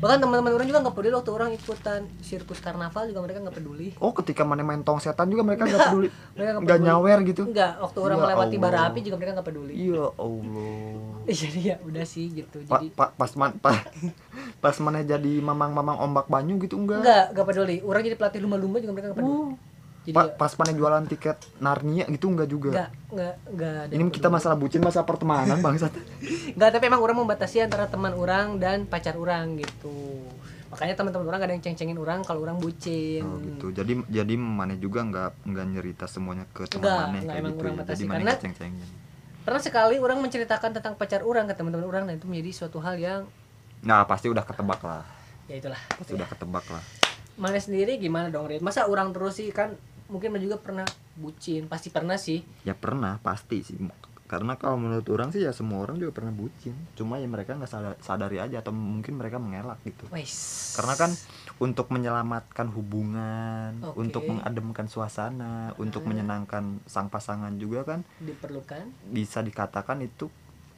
Bahkan 0.00 0.16
teman-teman 0.16 0.50
orang 0.50 0.64
juga 0.64 0.80
nggak 0.80 0.96
peduli 0.96 1.12
waktu 1.12 1.30
orang 1.30 1.50
ikutan 1.52 2.00
sirkus 2.18 2.56
karnaval 2.58 3.04
juga 3.04 3.20
mereka 3.20 3.44
nggak 3.44 3.52
peduli. 3.52 3.92
oh 3.96 4.12
ketika 4.12 4.42
mana 4.42 4.64
main 4.64 4.80
tong 4.80 4.96
setan 4.96 5.28
juga 5.28 5.44
mereka 5.44 5.68
nggak 5.68 5.80
peduli 5.86 6.08
nggak 6.32 6.52
nggak 6.58 6.78
nyawer 6.80 7.18
gitu 7.22 7.42
Enggak, 7.44 7.76
waktu 7.78 7.98
orang 8.00 8.16
Ya 8.16 8.22
melewati 8.24 8.56
bara 8.56 8.78
api 8.88 8.98
juga 9.00 9.16
mereka 9.16 9.32
nggak 9.36 9.48
peduli. 9.52 9.72
iya 9.76 10.04
allah 10.10 11.04
Jadi 11.30 11.60
ya 11.62 11.76
udah 11.78 12.04
sih 12.04 12.26
gitu. 12.32 12.58
Pa- 12.64 12.80
Jadi 12.80 12.86
pa- 12.90 13.12
pas 13.12 13.30
man, 13.36 13.52
pa- 13.54 13.84
pas 14.64 14.76
mana 14.80 15.04
jadi 15.04 15.32
mamang-mamang 15.38 16.00
ombak 16.00 16.26
banyu 16.26 16.56
gitu 16.58 16.74
enggak 16.74 17.04
enggak, 17.04 17.24
enggak 17.30 17.46
peduli. 17.46 17.76
Orang 17.82 18.00
jadi 18.00 18.16
pelatih 18.16 18.40
lumba-lumba 18.40 18.80
juga 18.80 18.92
mereka 18.94 19.12
nggak 19.12 19.20
peduli. 19.20 19.69
Jadi 20.00 20.16
Pa- 20.16 20.32
pas 20.32 20.52
mana 20.54 20.72
jualan 20.72 21.04
tiket 21.06 21.36
Narnia 21.58 22.08
gitu 22.08 22.26
enggak 22.26 22.48
juga? 22.48 22.68
Enggak, 22.72 22.90
enggak, 23.10 23.34
enggak 23.46 23.74
ada 23.78 23.92
ini 23.92 24.02
kita 24.08 24.28
masalah 24.28 24.56
bucin 24.56 24.80
masalah 24.80 25.04
pertemanan 25.04 25.60
bangsat. 25.64 25.92
Enggak, 26.50 26.70
tapi 26.72 26.84
emang 26.86 27.00
orang 27.00 27.16
membatasi 27.18 27.60
antara 27.60 27.84
teman 27.84 28.12
orang 28.12 28.56
dan 28.56 28.84
pacar 28.84 29.14
orang 29.14 29.54
gitu. 29.56 30.24
Makanya 30.70 30.94
teman-teman 30.94 31.26
orang 31.26 31.40
ada 31.42 31.52
yang 31.52 31.60
ceng-cengin 31.60 31.94
orang 31.94 32.22
kalau 32.22 32.40
orang 32.40 32.56
bucin. 32.56 33.20
oh, 33.20 33.36
gitu. 33.38 33.66
Jadi 33.72 33.92
jadi 34.06 34.34
mana 34.34 34.72
juga 34.74 35.02
enggak 35.02 35.36
enggak 35.42 35.66
nyerita 35.68 36.06
semuanya 36.06 36.48
ke 36.48 36.64
teman 36.64 36.80
Enggak, 36.80 36.96
mana 36.96 37.08
enggak, 37.10 37.20
kayak 37.26 37.36
emang 37.36 37.52
gitu 37.52 37.60
orang 37.60 37.72
ya? 37.72 37.78
Batasi. 37.78 37.92
jadi 37.92 38.04
mana 38.06 38.16
Karena- 38.16 38.38
ceng-cengin? 38.38 38.88
Pernah 39.40 39.60
sekali 39.60 39.96
orang 39.96 40.18
menceritakan 40.20 40.70
tentang 40.70 40.94
pacar 40.94 41.20
orang 41.22 41.44
ke 41.44 41.54
teman-teman 41.54 41.84
orang 41.84 42.02
dan 42.04 42.16
itu 42.16 42.24
menjadi 42.24 42.50
suatu 42.56 42.78
hal 42.78 42.96
yang 42.96 43.20
nah 43.80 44.04
pasti 44.04 44.28
udah 44.28 44.44
ketebak 44.44 44.80
lah. 44.80 45.04
Ya 45.44 45.56
itulah. 45.56 45.80
Pasti 45.90 46.12
udah 46.12 46.24
ketebak 46.24 46.64
lah. 46.68 46.84
Mana 47.34 47.56
sendiri 47.56 47.96
gimana 47.96 48.28
dong 48.28 48.44
Rit? 48.44 48.60
masa 48.60 48.84
orang 48.84 49.10
terus 49.10 49.34
sih 49.34 49.48
kan 49.48 49.72
mungkin 50.10 50.36
juga 50.42 50.58
pernah 50.58 50.84
bucin. 51.14 51.70
Pasti 51.70 51.88
pernah 51.88 52.18
sih. 52.18 52.42
Ya 52.66 52.74
pernah 52.74 53.22
pasti 53.22 53.62
sih. 53.62 53.78
Karena 54.30 54.54
kalau 54.54 54.78
menurut 54.78 55.02
orang 55.10 55.34
sih 55.34 55.42
ya 55.42 55.50
semua 55.50 55.82
orang 55.82 55.98
juga 55.98 56.22
pernah 56.22 56.30
bucin. 56.30 56.70
Cuma 56.94 57.18
ya 57.18 57.26
mereka 57.26 57.58
nggak 57.58 57.66
sadar, 57.66 57.94
sadari 57.98 58.38
aja 58.38 58.62
atau 58.62 58.70
mungkin 58.70 59.18
mereka 59.18 59.42
mengelak 59.42 59.82
gitu. 59.82 60.06
Wais. 60.14 60.78
karena 60.78 60.94
kan 60.94 61.10
untuk 61.58 61.90
menyelamatkan 61.90 62.70
hubungan 62.70 63.82
Oke. 63.90 64.06
untuk 64.06 64.30
mengademkan 64.30 64.86
suasana 64.86 65.74
untuk 65.82 66.06
menyenangkan 66.06 66.78
sang 66.86 67.10
pasangan 67.10 67.50
juga 67.58 67.82
kan 67.82 68.06
diperlukan. 68.22 68.86
bisa 69.10 69.42
dikatakan 69.42 69.98
itu 70.06 70.30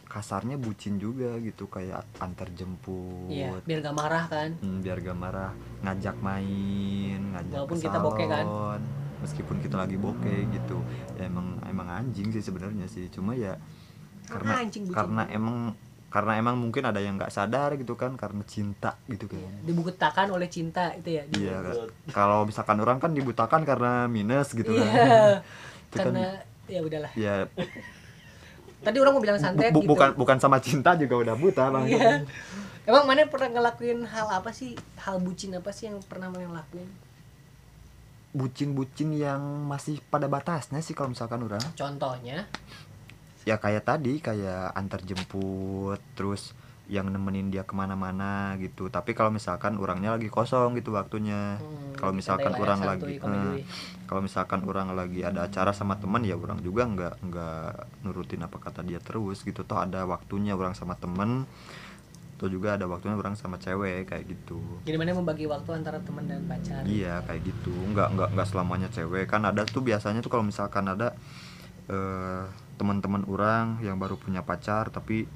kasarnya 0.08 0.56
bucin 0.56 0.96
juga 0.96 1.36
gitu. 1.44 1.68
Kayak 1.68 2.08
antar 2.24 2.48
jemput. 2.56 3.28
Iya 3.28 3.60
biar 3.68 3.84
gak 3.84 3.96
marah 4.00 4.24
kan. 4.32 4.56
Hmm, 4.64 4.80
biar 4.80 4.96
gak 5.04 5.18
marah 5.20 5.52
ngajak 5.84 6.16
main 6.24 7.20
ngajak 7.36 7.68
Walaupun 7.68 7.76
ke 7.76 7.84
kita 7.84 7.98
bokeh 8.00 8.26
kan? 8.32 8.46
Meskipun 9.22 9.56
kita 9.58 9.76
lagi 9.76 9.94
bokeh 9.94 10.50
gitu 10.50 10.82
ya 11.14 11.24
emang 11.24 11.62
emang 11.64 11.86
anjing 11.88 12.28
sih 12.28 12.40
sebenarnya 12.40 12.84
sih 12.84 13.06
cuma 13.08 13.32
ya 13.32 13.54
Karena 14.24 14.34
karena 14.48 14.52
anjing 14.60 14.82
bucin. 14.84 14.94
karena 14.94 15.22
emang 15.28 15.56
karena 16.08 16.32
emang 16.36 16.56
mungkin 16.56 16.82
ada 16.82 16.98
yang 16.98 17.16
nggak 17.16 17.30
sadar 17.30 17.72
gitu 17.74 17.94
kan 17.94 18.12
karena 18.14 18.44
cinta 18.44 19.00
gitu 19.06 19.24
kan 19.26 19.40
dibuktakan 19.62 20.28
oleh 20.30 20.46
cinta 20.46 20.92
itu 20.92 21.08
ya 21.10 21.24
iya 21.32 21.56
kan. 21.58 21.88
kalau 22.10 22.44
misalkan 22.44 22.76
orang 22.76 22.98
kan 22.98 23.10
dibutakan 23.10 23.62
karena 23.62 24.04
minus 24.06 24.50
gitu 24.50 24.72
kan 24.72 24.84
Iya. 24.84 25.00
Itu 25.88 25.96
kan- 25.98 26.04
karena 26.08 26.24
ya 26.66 26.80
udahlah 26.80 27.12
ya 27.14 27.48
tadi 28.82 28.96
orang 28.98 29.12
mau 29.12 29.22
bilang 29.22 29.36
bu- 29.36 29.44
santet 29.44 29.70
bu- 29.70 29.80
gitu 29.80 29.88
bukan 29.88 30.08
bukan 30.14 30.36
sama 30.36 30.58
cinta 30.58 30.92
juga 30.94 31.14
udah 31.16 31.34
buta 31.34 31.64
bang 31.70 31.84
Iya. 31.88 32.10
Emang 32.82 33.06
mana 33.06 33.22
pernah 33.24 33.46
ngelakuin 33.48 34.02
hal 34.04 34.26
apa 34.32 34.50
sih? 34.50 34.74
Hal 34.98 35.16
bucin 35.16 35.54
apa 35.54 35.70
sih 35.70 35.86
yang 35.86 36.02
pernah 36.02 36.26
mana 36.26 36.50
lakuin? 36.52 36.90
Bucin-bucin 38.32 39.12
yang 39.12 39.40
masih 39.68 40.00
pada 40.08 40.26
batasnya 40.26 40.80
sih 40.80 40.96
kalau 40.96 41.12
misalkan 41.12 41.44
orang. 41.44 41.60
Contohnya, 41.76 42.48
ya 43.44 43.60
kayak 43.60 43.84
tadi 43.84 44.18
kayak 44.24 44.72
antar 44.72 45.04
jemput 45.04 46.00
terus 46.16 46.56
yang 46.90 47.08
nemenin 47.08 47.48
dia 47.48 47.62
ke 47.62 47.72
mana-mana 47.72 48.56
gitu. 48.58 48.92
Tapi 48.92 49.16
kalau 49.16 49.32
misalkan 49.32 49.78
orangnya 49.78 50.16
lagi 50.16 50.28
kosong 50.28 50.76
gitu 50.76 50.92
waktunya. 50.92 51.56
Hmm, 51.56 51.94
kalau 51.96 52.12
misalkan 52.12 52.52
orang 52.58 52.80
lagi 52.82 53.16
eh, 53.16 53.56
kalau 54.10 54.20
misalkan 54.20 54.60
orang 54.66 54.92
lagi 54.92 55.22
ada 55.22 55.46
acara 55.46 55.70
sama 55.72 55.96
teman 55.96 56.26
ya 56.26 56.34
orang 56.34 56.58
juga 56.60 56.84
nggak 56.84 57.14
nggak 57.22 57.70
nurutin 58.04 58.42
apa 58.42 58.56
kata 58.58 58.84
dia 58.84 58.98
terus 58.98 59.40
gitu. 59.46 59.62
Toh 59.62 59.78
ada 59.78 60.04
waktunya 60.04 60.52
orang 60.52 60.74
sama 60.76 60.98
temen 60.98 61.48
tuh 62.42 62.50
juga 62.50 62.74
ada 62.74 62.84
waktunya 62.84 63.14
orang 63.14 63.32
sama 63.32 63.54
cewek 63.56 64.04
kayak 64.04 64.26
gitu 64.26 64.58
Jadi 64.82 64.96
mana 64.96 65.14
membagi 65.14 65.46
waktu 65.46 65.70
antara 65.72 65.96
teman 65.98 66.26
dan 66.26 66.42
pacar? 66.42 66.82
Iya 66.82 67.22
kayak 67.22 67.40
gitu, 67.44 67.70
nggak 67.88 68.08
nggak 68.10 68.28
nggak 68.32 68.48
selamanya 68.48 68.88
cewek 68.88 69.24
kan 69.24 69.42
ada 69.42 69.62
tuh 69.62 69.80
biasanya 69.80 70.18
tuh 70.18 70.28
kalau 70.28 70.42
misalkan 70.42 70.84
ada 70.84 71.14
eh 71.84 72.44
teman-teman 72.74 73.22
orang 73.24 73.78
yang 73.80 73.94
baru 73.94 74.14
punya 74.16 74.42
pacar 74.42 74.88
tapi 74.88 75.30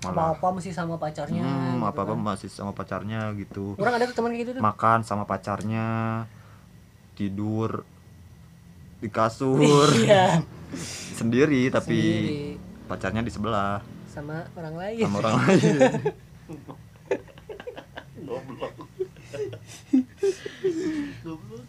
malah 0.00 0.30
Apa-apa 0.32 0.58
mesti 0.58 0.70
sama 0.70 0.94
pacarnya. 0.96 1.42
hmm, 1.42 1.78
gitu 1.78 1.84
apa 1.84 2.00
apa 2.00 2.12
kan. 2.12 2.18
masih 2.20 2.48
sama 2.48 2.70
pacarnya 2.70 3.20
gitu, 3.34 3.74
Orang 3.76 3.94
ada 3.94 4.04
tuh 4.04 4.14
teman 4.14 4.30
kayak 4.30 4.42
gitu 4.42 4.50
tuh. 4.54 4.62
makan 4.62 4.98
sama 5.02 5.22
pacarnya, 5.22 5.86
tidur 7.12 7.82
di 8.98 9.08
kasur 9.08 9.90
Iya. 9.92 10.42
sendiri 11.18 11.66
tapi 11.68 11.98
Sendiri. 11.98 12.42
pacarnya 12.86 13.22
di 13.22 13.30
sebelah 13.30 13.78
sama 14.12 14.44
orang 14.52 14.76
lain. 14.76 15.08
sama 15.08 15.16
orang 15.24 15.34
lain. 15.40 15.64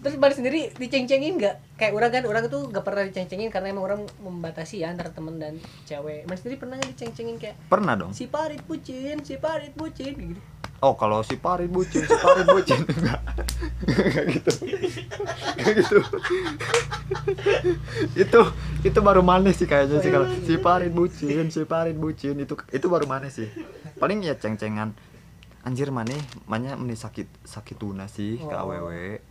Terus 0.03 0.15
balik 0.19 0.35
sendiri 0.35 0.69
diceng-cengin 0.75 1.39
nggak? 1.39 1.79
Kayak 1.79 1.93
orang 1.95 2.11
kan, 2.11 2.23
orang 2.27 2.43
tuh 2.51 2.67
gak 2.69 2.83
pernah 2.83 3.03
diceng-cengin 3.07 3.49
karena 3.49 3.71
emang 3.71 3.85
orang 3.87 4.01
membatasi 4.19 4.83
ya 4.83 4.91
antara 4.91 5.09
teman 5.15 5.39
dan 5.39 5.57
cewek. 5.87 6.27
Mas 6.27 6.43
sendiri 6.43 6.59
pernah 6.59 6.75
nggak 6.77 6.91
diceng-cengin 6.93 7.37
kayak 7.39 7.55
Pernah 7.71 7.93
dong. 7.95 8.11
si 8.11 8.27
Parit 8.27 8.61
bucin, 8.67 9.23
si 9.23 9.39
Parit 9.39 9.73
bucin 9.73 10.13
kayak 10.13 10.29
gitu. 10.35 10.41
Oh 10.83 10.93
kalau 10.93 11.23
si 11.23 11.35
Parit 11.35 11.67
bucin, 11.67 12.03
si 12.03 12.11
Parit 12.13 12.43
bucin 12.45 12.83
enggak. 12.91 13.19
Enggak 13.87 14.23
gitu. 14.29 14.51
Enggak 15.55 15.73
gitu. 15.79 15.97
itu 18.15 18.39
itu 18.83 18.99
baru 18.99 19.21
manis 19.21 19.55
sih 19.55 19.63
kayaknya 19.63 19.97
sih 19.97 20.11
kalau 20.11 20.27
si 20.27 20.53
Parit 20.57 20.91
bucin, 20.91 21.47
si 21.47 21.63
Parit 21.63 21.95
bucin 21.95 22.35
itu 22.37 22.53
itu 22.69 22.85
baru 22.85 23.05
manis 23.05 23.33
sih. 23.33 23.47
Paling 23.95 24.21
ya 24.21 24.35
ceng-cengan. 24.35 24.91
Anjir 25.63 25.87
maneh, 25.89 26.19
mannya 26.43 26.75
meni 26.75 26.91
sakit 26.93 27.47
sakit 27.47 27.79
tuna 27.79 28.05
sih 28.05 28.35
ke 28.35 28.51
Oh. 28.51 28.67
AWW. 28.67 29.23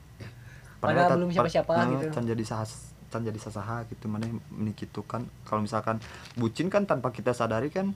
Padahal 0.80 1.14
belum 1.14 1.28
pa- 1.28 1.44
siapa-siapa 1.44 1.72
eh, 1.76 1.86
gitu. 1.92 2.06
Can 2.10 2.24
jadi 2.24 2.42
sahas 2.42 2.70
can 3.06 3.20
jadi 3.20 3.36
sasaha 3.36 3.84
gitu 3.86 4.08
maneh 4.08 4.32
meni 4.48 4.72
gitu 4.72 5.04
kan. 5.04 5.28
Kalau 5.44 5.60
misalkan 5.60 6.00
bucin 6.32 6.66
kan 6.66 6.88
tanpa 6.88 7.12
kita 7.12 7.30
sadari 7.30 7.68
kan 7.68 7.92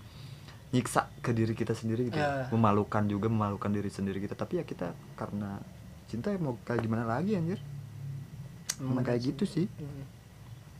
nyiksa 0.69 1.09
ke 1.21 1.31
diri 1.31 1.53
kita 1.53 1.73
sendiri 1.73 2.07
gitu 2.07 2.17
Ya. 2.17 2.51
memalukan 2.51 3.05
juga 3.05 3.27
memalukan 3.27 3.69
diri 3.69 3.87
sendiri 3.87 4.19
kita 4.19 4.35
tapi 4.35 4.59
ya 4.59 4.65
kita 4.65 4.91
karena 5.15 5.63
cinta 6.07 6.29
ya 6.29 6.39
mau 6.39 6.59
kayak 6.61 6.81
gimana 6.81 7.05
lagi 7.05 7.35
anjir 7.35 7.59
emang 8.79 9.03
kayak 9.03 9.21
gitu 9.25 9.45
sih 9.45 9.67
Hmm. 9.73 10.05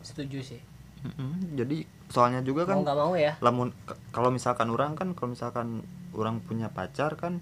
Setuju 0.01 0.39
sih. 0.41 0.63
Mm-mm. 0.99 1.55
jadi 1.55 1.83
soalnya 2.07 2.41
juga 2.41 2.63
kan 2.65 2.79
Mau 2.79 2.83
nggak 2.83 2.97
mau 2.97 3.15
ya. 3.15 3.35
lamun 3.41 3.71
kalau 4.11 4.31
misalkan 4.31 4.67
orang 4.69 4.95
kan 4.95 5.13
kalau 5.13 5.31
misalkan 5.31 5.83
orang 6.13 6.41
punya 6.41 6.67
pacar 6.67 7.15
kan 7.15 7.39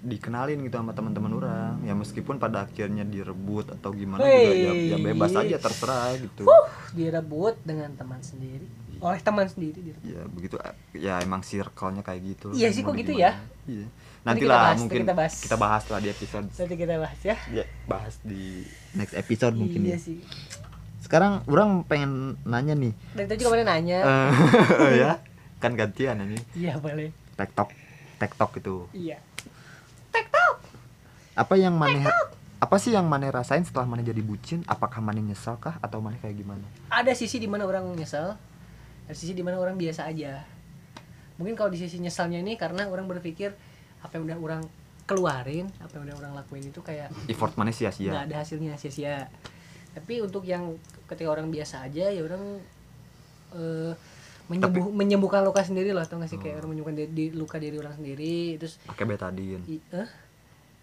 dikenalin 0.00 0.58
gitu 0.60 0.74
sama 0.74 0.90
teman-teman 0.90 1.28
orang 1.34 1.76
ya 1.82 1.92
meskipun 1.92 2.38
pada 2.38 2.64
akhirnya 2.64 3.04
direbut 3.04 3.68
atau 3.70 3.92
gimana 3.92 4.22
juga 4.22 4.54
ya, 4.54 4.72
ya 4.86 4.98
bebas 4.98 5.28
Wey. 5.30 5.40
aja 5.44 5.56
terserah 5.60 6.16
gitu 6.16 6.48
Direbut 6.90 7.54
dengan 7.62 7.92
teman 7.92 8.18
sendiri. 8.20 8.64
Oleh 9.00 9.18
teman 9.18 9.44
sendiri 9.44 9.80
direbut. 9.80 10.04
ya 10.04 10.20
begitu 10.26 10.54
ya 10.92 11.14
emang 11.18 11.40
circle-nya 11.40 12.00
kayak 12.00 12.20
gitu 12.26 12.52
Iya 12.52 12.68
sih, 12.68 12.80
kok 12.80 12.92
gitu 12.94 13.10
gimana. 13.10 13.24
ya? 13.26 13.32
iya 13.66 13.86
Nanti 14.20 14.22
nanti 14.22 14.40
kita 14.42 14.52
lah 14.54 14.72
mungkin 14.76 15.00
kita 15.00 15.14
bahas. 15.14 15.34
kita 15.38 15.56
bahas 15.56 15.84
lah 15.86 15.98
di 15.98 16.08
episode 16.08 16.46
Nanti 16.46 16.74
kita 16.76 16.94
bahas 16.96 17.20
ya. 17.22 17.36
ya 17.50 17.64
bahas 17.84 18.14
di 18.20 18.62
next 18.92 19.14
episode 19.14 19.54
mungkin 19.54 19.80
iya 19.82 19.94
ya 19.94 19.98
sih. 19.98 20.20
sekarang 21.00 21.40
orang 21.46 21.82
pengen 21.82 22.12
nanya 22.44 22.74
nih 22.74 22.92
Dari 23.12 23.26
tadi 23.26 23.40
juga 23.40 23.50
mana 23.54 23.64
nanya. 23.70 23.98
Eh, 23.98 24.30
ya 25.02 25.12
kan 25.56 25.72
gantian 25.72 26.20
ini 26.20 26.36
Iya 26.54 26.76
boleh. 26.76 27.08
tektok 27.34 27.72
tektok 28.16 28.50
itu 28.56 28.74
Iya. 28.92 29.16
apa 31.32 31.56
yang 31.56 31.72
maneh 31.72 32.04
apa 32.60 32.76
sih 32.76 32.92
yang 32.92 33.08
maneh 33.08 33.32
rasain 33.32 33.64
setelah 33.64 33.88
maneh 33.88 34.04
jadi 34.04 34.20
bucin 34.20 34.60
apakah 34.66 35.00
maneh 35.00 35.24
nyesal 35.24 35.56
kah 35.56 35.80
atau 35.80 35.98
maneh 35.98 36.20
kayak 36.20 36.36
gimana 36.36 36.60
Ada 36.86 37.16
sisi 37.16 37.40
di 37.40 37.48
mana 37.48 37.64
orang 37.64 37.88
nyesel. 37.90 38.36
Ada 39.10 39.18
sisi 39.18 39.34
di 39.34 39.42
mana 39.42 39.58
orang 39.58 39.74
biasa 39.74 40.06
aja. 40.06 40.38
Mungkin 41.34 41.58
kalau 41.58 41.66
di 41.74 41.82
sisi 41.82 41.98
nyesalnya 41.98 42.38
ini 42.38 42.54
karena 42.54 42.86
orang 42.86 43.10
berpikir 43.10 43.50
apa 44.06 44.12
yang 44.14 44.30
udah 44.30 44.38
orang 44.38 44.62
keluarin, 45.02 45.66
apa 45.82 45.98
yang 45.98 46.06
udah 46.06 46.16
orang 46.22 46.32
lakuin 46.38 46.70
itu 46.70 46.78
kayak 46.78 47.10
effort 47.26 47.58
nggak 47.58 47.74
sia-sia. 47.74 48.14
ada 48.14 48.38
hasilnya 48.38 48.78
sia-sia. 48.78 49.26
Tapi 49.90 50.22
untuk 50.22 50.46
yang 50.46 50.78
ketika 51.10 51.26
orang 51.26 51.50
biasa 51.50 51.90
aja 51.90 52.06
ya 52.06 52.22
orang 52.22 52.62
eh, 53.58 53.92
menyembuh 54.46 54.94
menyembuhkan 54.94 55.42
luka 55.42 55.66
sendiri 55.66 55.90
loh 55.90 56.06
atau 56.06 56.22
nggak 56.22 56.30
sih? 56.30 56.38
Oh. 56.38 56.42
kayak 56.46 56.62
orang 56.62 56.70
menyembuhkan 56.70 56.96
di, 57.02 57.04
di- 57.10 57.34
luka 57.34 57.58
diri 57.58 57.82
orang 57.82 57.98
sendiri 57.98 58.54
terus 58.62 58.78
pakai 58.86 59.10
betadine. 59.10 59.66
I, 59.66 59.82
eh, 59.90 60.08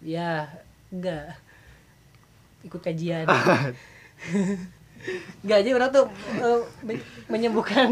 ya 0.04 0.52
enggak 0.92 1.40
ikut 2.68 2.80
kajian 2.84 3.24
enggak 5.40 5.58
aja 5.60 5.68
orang 5.74 5.90
tuh 5.90 6.04
eh, 6.36 6.60
men- 6.82 7.06
menyembuhkan. 7.28 7.88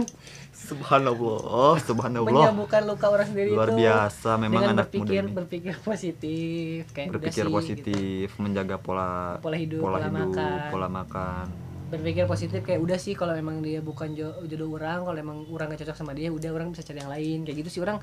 Subhanallah 0.56 1.76
subhanallah. 1.78 2.32
Menyembuhkan 2.32 2.82
luka 2.88 3.06
orang 3.06 3.28
sendiri 3.28 3.54
luar 3.54 3.70
itu 3.70 3.86
biasa 3.86 4.30
memang 4.34 4.52
dengan 4.56 4.72
anak 4.74 4.86
berpikir 4.88 5.22
muda 5.22 5.30
ini. 5.30 5.36
berpikir 5.36 5.74
positif 5.78 6.80
kayak 6.90 7.06
udah 7.06 7.14
berpikir 7.20 7.44
sih, 7.44 7.46
gitu. 7.46 7.56
positif 7.60 8.26
menjaga 8.40 8.76
pola 8.80 9.38
Pola 9.38 9.56
hidup, 9.56 9.80
pola, 9.84 10.00
pola 10.00 10.08
hidup 10.08 10.16
makan. 10.26 10.58
pola 10.72 10.88
makan. 10.90 11.44
Berpikir 11.86 12.24
positif 12.26 12.60
kayak 12.66 12.80
udah 12.82 12.98
sih 12.98 13.14
kalau 13.14 13.36
emang 13.36 13.62
dia 13.62 13.78
bukan 13.78 14.10
jo- 14.10 14.42
jodoh 14.42 14.74
orang 14.74 15.06
kalau 15.06 15.18
emang 15.20 15.38
orang 15.54 15.70
gak 15.70 15.86
cocok 15.86 15.94
sama 15.94 16.12
dia 16.18 16.34
udah 16.34 16.50
orang 16.50 16.74
bisa 16.74 16.82
cari 16.82 16.98
yang 16.98 17.12
lain. 17.12 17.38
Kayak 17.46 17.56
gitu 17.62 17.70
sih 17.70 17.80
orang 17.84 18.02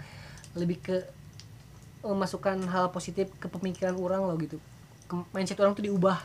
lebih 0.56 0.80
ke 0.80 0.96
memasukkan 2.00 2.64
hal 2.68 2.96
positif 2.96 3.28
ke 3.40 3.52
pemikiran 3.52 3.98
orang 3.98 4.24
loh 4.24 4.40
gitu. 4.40 4.56
Ke 5.10 5.20
mindset 5.36 5.60
orang 5.60 5.76
tuh 5.76 5.84
diubah 5.84 6.16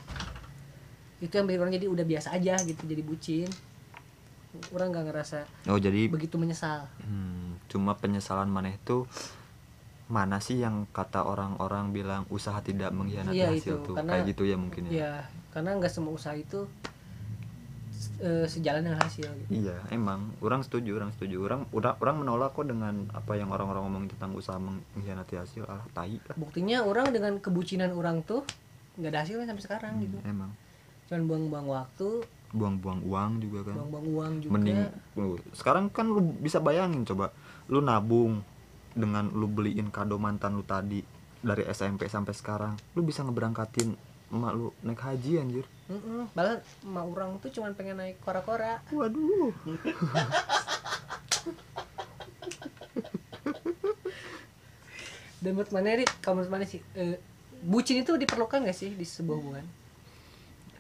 itu 1.18 1.32
yang 1.32 1.44
bikin 1.44 1.60
orang 1.60 1.74
jadi 1.74 1.86
udah 1.86 2.04
biasa 2.04 2.28
aja 2.32 2.54
gitu 2.60 2.82
jadi 2.84 3.02
bucin. 3.02 3.50
Orang 4.68 4.90
gak 4.90 5.06
ngerasa 5.06 5.44
oh 5.66 5.76
jadi 5.76 6.08
begitu 6.08 6.34
menyesal. 6.34 6.88
Hmm, 6.98 7.60
cuma 7.66 7.92
penyesalan 7.92 8.46
maneh 8.46 8.74
itu 8.74 9.04
mana 10.08 10.38
sih 10.38 10.56
yang 10.56 10.88
kata 10.88 11.20
orang-orang 11.22 11.92
bilang 11.92 12.24
usaha 12.28 12.56
tidak 12.58 12.88
mengkhianati 12.90 13.36
Iya, 13.36 13.52
hasil 13.52 13.76
itu. 13.76 13.84
tuh? 13.84 13.94
Karena- 13.94 14.12
kayak 14.14 14.24
gitu 14.26 14.42
ya 14.44 14.56
mungkin 14.56 14.82
ya? 14.84 14.90
ya 14.90 15.12
karena 15.50 15.76
nggak 15.76 15.92
semua 15.92 16.12
usaha 16.12 16.32
itu 16.32 16.64
eh, 18.18 18.46
sejalan 18.46 18.82
dengan 18.82 18.98
hasil 18.98 19.26
gitu. 19.26 19.50
iya 19.52 19.74
emang. 19.90 20.32
Orang 20.38 20.62
setuju 20.62 20.96
orang 20.96 21.10
setuju. 21.12 21.38
Orang 21.40 21.66
orang 21.70 21.94
orang 21.98 22.16
menolak 22.18 22.50
kok 22.52 22.64
dengan 22.64 23.06
apa 23.12 23.34
yang 23.34 23.50
orang-orang 23.50 23.82
ngomong 23.84 24.04
tentang 24.08 24.32
usaha 24.32 24.56
mengkhianati 24.56 25.34
hasil. 25.34 25.66
Ah 25.66 25.82
tai 25.92 26.18
lah. 26.24 26.34
Buktinya 26.34 26.82
orang 26.82 27.10
dengan 27.10 27.36
kebucinan 27.36 27.90
orang 27.90 28.22
tuh 28.22 28.42
nggak 28.96 29.10
ada 29.12 29.20
hasilnya 29.22 29.46
sampai 29.46 29.62
sekarang 29.62 29.92
Hmm, 29.92 30.02
gitu. 30.02 30.16
emang 30.24 30.50
cuman 31.08 31.24
buang-buang 31.24 31.66
waktu. 31.72 32.08
Buang-buang 32.52 33.00
uang 33.04 33.32
juga 33.40 33.72
kan. 33.72 33.74
Buang-buang 33.80 34.06
uang 34.12 34.32
juga. 34.44 34.52
Mending 34.52 34.80
lu 35.16 35.40
sekarang 35.56 35.88
kan 35.88 36.06
lu 36.08 36.20
bisa 36.20 36.60
bayangin 36.60 37.08
coba 37.08 37.32
lu 37.68 37.80
nabung 37.80 38.44
dengan 38.92 39.32
lu 39.32 39.48
beliin 39.48 39.88
kado 39.88 40.20
mantan 40.20 40.56
lu 40.56 40.64
tadi 40.64 41.00
dari 41.40 41.64
SMP 41.68 42.08
sampai 42.08 42.34
sekarang 42.36 42.76
lu 42.92 43.00
bisa 43.04 43.24
ngeberangkatin 43.24 43.96
emak 44.28 44.52
lu 44.52 44.68
naik 44.84 45.00
haji 45.00 45.40
anjir. 45.40 45.64
Mm-mm. 45.88 46.28
malah 46.36 46.60
emak 46.84 47.04
orang 47.08 47.40
tuh 47.40 47.48
cuman 47.48 47.72
pengen 47.72 47.96
naik 47.96 48.20
kora-kora. 48.20 48.84
Waduh. 48.92 49.56
Dan 55.38 55.54
menurut 55.54 55.70
mana 55.70 56.04
kalau 56.20 56.42
menurut 56.42 56.52
mana 56.52 56.66
sih? 56.68 56.82
Eh, 56.92 57.16
bucin 57.64 58.02
itu 58.02 58.12
diperlukan 58.18 58.68
gak 58.68 58.76
sih 58.76 58.92
di 58.92 59.06
sebuah 59.06 59.38
hubungan 59.38 59.64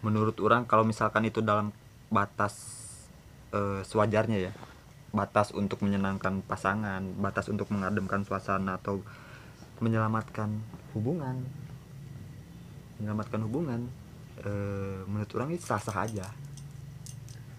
menurut 0.02 0.36
orang 0.38 0.64
kalau 0.64 0.86
misalkan 0.86 1.26
itu 1.26 1.42
dalam 1.42 1.74
batas 2.08 2.54
eh, 3.52 3.82
sewajarnya 3.82 4.38
ya 4.50 4.52
batas 5.10 5.56
untuk 5.56 5.80
menyenangkan 5.80 6.44
pasangan 6.44 7.00
batas 7.16 7.48
untuk 7.48 7.72
mengademkan 7.72 8.22
suasana 8.22 8.76
atau 8.76 9.00
menyelamatkan 9.80 10.52
hubungan 10.92 11.42
menyelamatkan 12.98 13.40
hubungan 13.46 13.80
eh, 14.42 15.00
menurut 15.06 15.30
orang 15.38 15.54
itu 15.54 15.64
sah 15.66 15.80
sah 15.80 16.04
aja. 16.04 16.26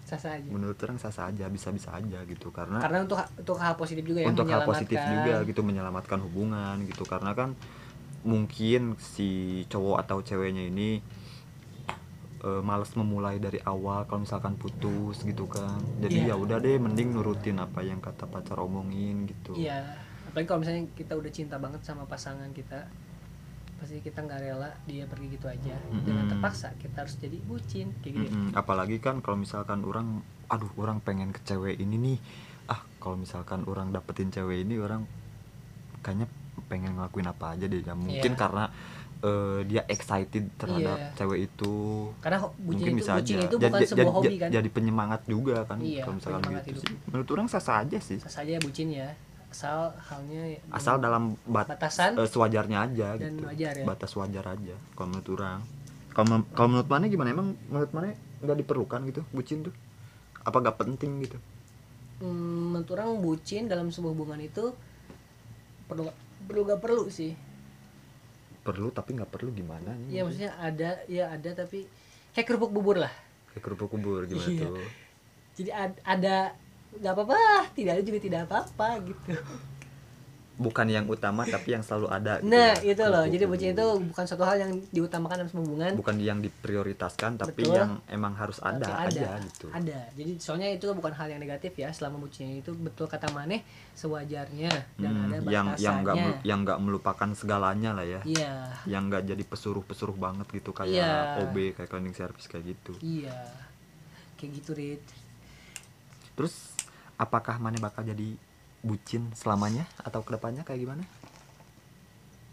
Sah 0.04 0.18
aja. 0.18 0.48
Menurut 0.48 0.76
orang 0.84 0.96
sah 1.00 1.12
sah 1.12 1.32
aja 1.32 1.48
bisa 1.48 1.72
bisa 1.72 1.96
aja 1.96 2.18
gitu 2.28 2.52
karena 2.52 2.78
karena 2.80 3.04
untuk 3.04 3.18
untuk 3.40 3.56
hal 3.56 3.74
positif 3.76 4.04
juga 4.04 4.20
ya 4.24 4.28
untuk 4.28 4.48
hal 4.48 4.62
positif 4.68 4.98
juga 5.00 5.34
gitu 5.48 5.60
menyelamatkan 5.64 6.20
hubungan 6.20 6.76
gitu. 6.84 7.04
Karena 7.08 7.32
kan 7.32 7.56
mungkin 8.20 9.00
si 9.00 9.62
cowok 9.72 9.96
atau 10.04 10.20
ceweknya 10.20 10.68
ini 10.68 11.00
eh, 12.40 12.60
males 12.60 12.92
memulai 12.92 13.36
dari 13.36 13.60
awal 13.62 14.04
kalau 14.04 14.22
misalkan 14.22 14.54
putus 14.54 15.20
gitu 15.20 15.44
kan 15.44 15.74
jadi 15.98 16.16
Iya. 16.22 16.28
ya 16.28 16.34
udah 16.36 16.58
deh 16.58 16.76
mending 16.76 17.12
nurutin 17.12 17.56
apa 17.56 17.80
yang 17.80 17.98
kata 17.98 18.24
pacar 18.24 18.58
omongin 18.58 19.24
gitu 19.24 19.52
iya 19.54 19.84
apalagi 20.24 20.46
kalau 20.46 20.60
misalnya 20.60 20.84
kita 20.90 21.12
udah 21.12 21.30
cinta 21.30 21.56
banget 21.56 21.80
sama 21.80 22.04
pasangan 22.04 22.48
kita 22.50 22.86
pasti 23.76 23.96
kita 23.98 24.20
nggak 24.20 24.40
rela 24.42 24.70
dia 24.84 25.04
pergi 25.04 25.26
gitu 25.30 25.46
aja 25.46 25.72
dengan 25.98 26.24
Mm-mm. 26.24 26.30
terpaksa 26.30 26.76
kita 26.76 27.00
harus 27.00 27.16
jadi 27.16 27.40
bucin 27.40 27.96
kayak 27.98 28.14
gitu 28.18 28.28
Mm-mm. 28.30 28.52
apalagi 28.52 28.96
kan 28.98 29.18
kalau 29.18 29.36
misalkan 29.36 29.80
orang 29.82 30.20
aduh 30.46 30.68
orang 30.76 31.00
pengen 31.00 31.30
ke 31.30 31.40
cewek 31.40 31.76
ini 31.76 31.96
nih 31.96 32.18
ah 32.68 32.84
kalau 32.96 33.16
misalkan 33.16 33.64
orang 33.64 33.88
dapetin 33.88 34.28
cewek 34.28 34.62
ini 34.62 34.76
orang 34.76 35.08
kayaknya 36.00 36.28
pengen 36.62 36.92
ngelakuin 36.94 37.26
apa 37.26 37.56
aja 37.56 37.64
deh 37.64 37.80
ya 37.80 37.94
mungkin 37.94 38.20
Iya. 38.30 38.38
karena 38.38 38.64
eh, 39.20 39.60
dia 39.64 39.82
excited 39.84 40.48
terhadap 40.56 40.96
Iya. 40.96 41.12
cewek 41.14 41.38
itu. 41.44 41.74
Karena 42.18 42.38
mungkin 42.56 42.88
itu 42.88 42.98
bisa 42.98 43.12
bucin 43.14 43.36
aja. 43.36 43.44
itu 43.44 43.56
Jadi- 43.56 43.60
bukan 43.62 43.70
jadi- 43.76 43.90
sebuah 43.90 44.12
hobi 44.12 44.24
jadi- 44.26 44.38
kan? 44.38 44.50
jadi 44.50 44.68
penyemangat 44.70 45.20
juga 45.24 45.56
kan 45.62 45.78
Iya, 45.78 46.02
kalau 46.02 46.14
misalkan 46.16 46.40
gitu. 46.42 46.66
hidup. 46.66 46.82
sih 46.82 46.96
menurut 47.06 47.28
orang 47.30 47.46
sah 47.46 47.60
sah 47.60 47.76
aja 47.80 47.98
sih. 47.98 48.18
Sah 48.18 48.32
saja 48.34 48.56
bucin 48.58 48.88
ya 48.90 49.12
asal 49.50 49.90
halnya 50.00 50.42
asal 50.70 50.96
dalam 50.96 51.34
bat- 51.42 51.66
batasan 51.66 52.14
eh, 52.14 52.24
sewajarnya 52.24 52.86
aja 52.86 53.08
dan 53.14 53.34
gitu. 53.34 53.44
wajar 53.44 53.72
ya. 53.74 53.84
batas 53.84 54.12
wajar 54.14 54.44
aja 54.48 54.74
kalau 54.94 55.08
menurut 55.10 55.28
orang. 55.34 55.60
Kalau 56.10 56.26
men- 56.28 56.48
kalau 56.50 56.68
menurut 56.70 56.88
mana 56.88 57.04
gimana? 57.06 57.28
Emang 57.28 57.48
menurut 57.66 57.90
mana 57.90 58.06
nggak 58.40 58.56
diperlukan 58.56 59.00
gitu 59.06 59.20
bucin 59.30 59.60
tuh? 59.62 59.74
Apa 60.40 60.56
gak 60.60 60.78
penting 60.78 61.20
gitu? 61.20 61.36
Hmm, 62.18 62.72
menurut 62.72 62.88
orang 62.90 63.10
bucin 63.18 63.66
dalam 63.66 63.88
sebuah 63.88 64.10
hubungan 64.10 64.38
itu 64.38 64.72
perlu 65.84 66.08
perlu 66.42 66.60
gak 66.64 66.80
perlu 66.80 67.04
sih 67.08 67.34
perlu 68.60 68.88
tapi 68.90 69.14
nggak 69.14 69.30
perlu 69.30 69.50
gimana 69.50 69.90
nih? 69.96 70.08
Ya 70.10 70.22
maksudnya 70.22 70.52
ada 70.54 70.90
ya 71.06 71.24
ada 71.28 71.50
tapi 71.54 71.88
kayak 72.30 72.46
kerupuk 72.46 72.70
bubur 72.70 72.96
lah. 72.96 73.12
Kayak 73.50 73.62
kerupuk 73.64 73.88
kubur 73.90 74.22
gimana 74.24 74.46
Iya. 74.46 74.62
tuh? 74.66 74.88
Jadi 75.56 75.70
ad- 75.70 76.00
ada 76.02 76.36
nggak 76.90 77.12
apa-apa 77.12 77.38
tidak 77.72 77.92
ada 77.96 78.02
juga 78.02 78.18
tidak 78.18 78.40
apa-apa 78.44 78.88
gitu 79.04 79.30
bukan 80.60 80.92
yang 80.92 81.08
utama 81.08 81.48
tapi 81.48 81.72
yang 81.72 81.80
selalu 81.80 82.12
ada 82.12 82.36
gitu 82.36 82.52
nah 82.52 82.76
ya, 82.84 82.92
itu 82.92 83.04
loh. 83.08 83.24
Jadi 83.24 83.44
bucin 83.48 83.68
itu 83.72 83.86
bukan 84.12 84.24
suatu 84.28 84.44
hal 84.44 84.60
yang 84.60 84.72
diutamakan 84.92 85.36
dalam 85.40 85.52
hubungan 85.56 85.92
bukan 85.96 86.16
yang 86.20 86.44
diprioritaskan 86.44 87.40
tapi 87.40 87.64
Betul. 87.64 87.80
yang 87.80 87.90
emang 88.12 88.36
harus 88.36 88.60
ada, 88.60 88.84
Tapi 88.84 89.16
aja 89.16 89.40
gitu. 89.40 89.72
ada. 89.72 90.00
Jadi 90.12 90.36
soalnya 90.36 90.68
itu 90.68 90.84
bukan 90.92 91.16
hal 91.16 91.32
yang 91.32 91.40
negatif 91.40 91.72
ya 91.80 91.88
selama 91.88 92.20
bucinnya 92.20 92.60
itu 92.60 92.76
betul 92.76 93.08
kata 93.08 93.32
maneh 93.32 93.64
sewajarnya 93.96 94.68
dan 95.00 95.10
Hmm, 95.10 95.32
ada 95.32 95.48
yang 95.48 95.66
yang 95.80 95.96
nggak 96.04 96.16
yang 96.44 96.58
nggak 96.60 96.78
melupakan 96.84 97.28
segalanya 97.32 97.96
lah 97.96 98.04
ya. 98.04 98.20
Iya. 98.28 98.52
Yang 98.84 99.02
nggak 99.08 99.22
jadi 99.32 99.42
pesuruh-pesuruh 99.48 100.16
banget 100.20 100.46
gitu 100.52 100.76
kayak 100.76 100.92
Iya. 100.92 101.40
OB 101.48 101.56
kayak 101.72 101.88
cleaning 101.88 102.12
service 102.12 102.44
kayak 102.44 102.76
gitu. 102.76 102.92
Iya. 103.00 103.40
Kayak 104.36 104.50
gitu 104.60 104.70
Rit. 104.76 105.04
Terus 106.36 106.76
apakah 107.16 107.56
mana 107.56 107.80
bakal 107.80 108.04
jadi 108.04 108.36
bucin 108.80 109.28
selamanya 109.36 109.84
atau 110.00 110.24
ke 110.24 110.32
depannya 110.36 110.64
kayak 110.64 110.80
gimana? 110.84 111.04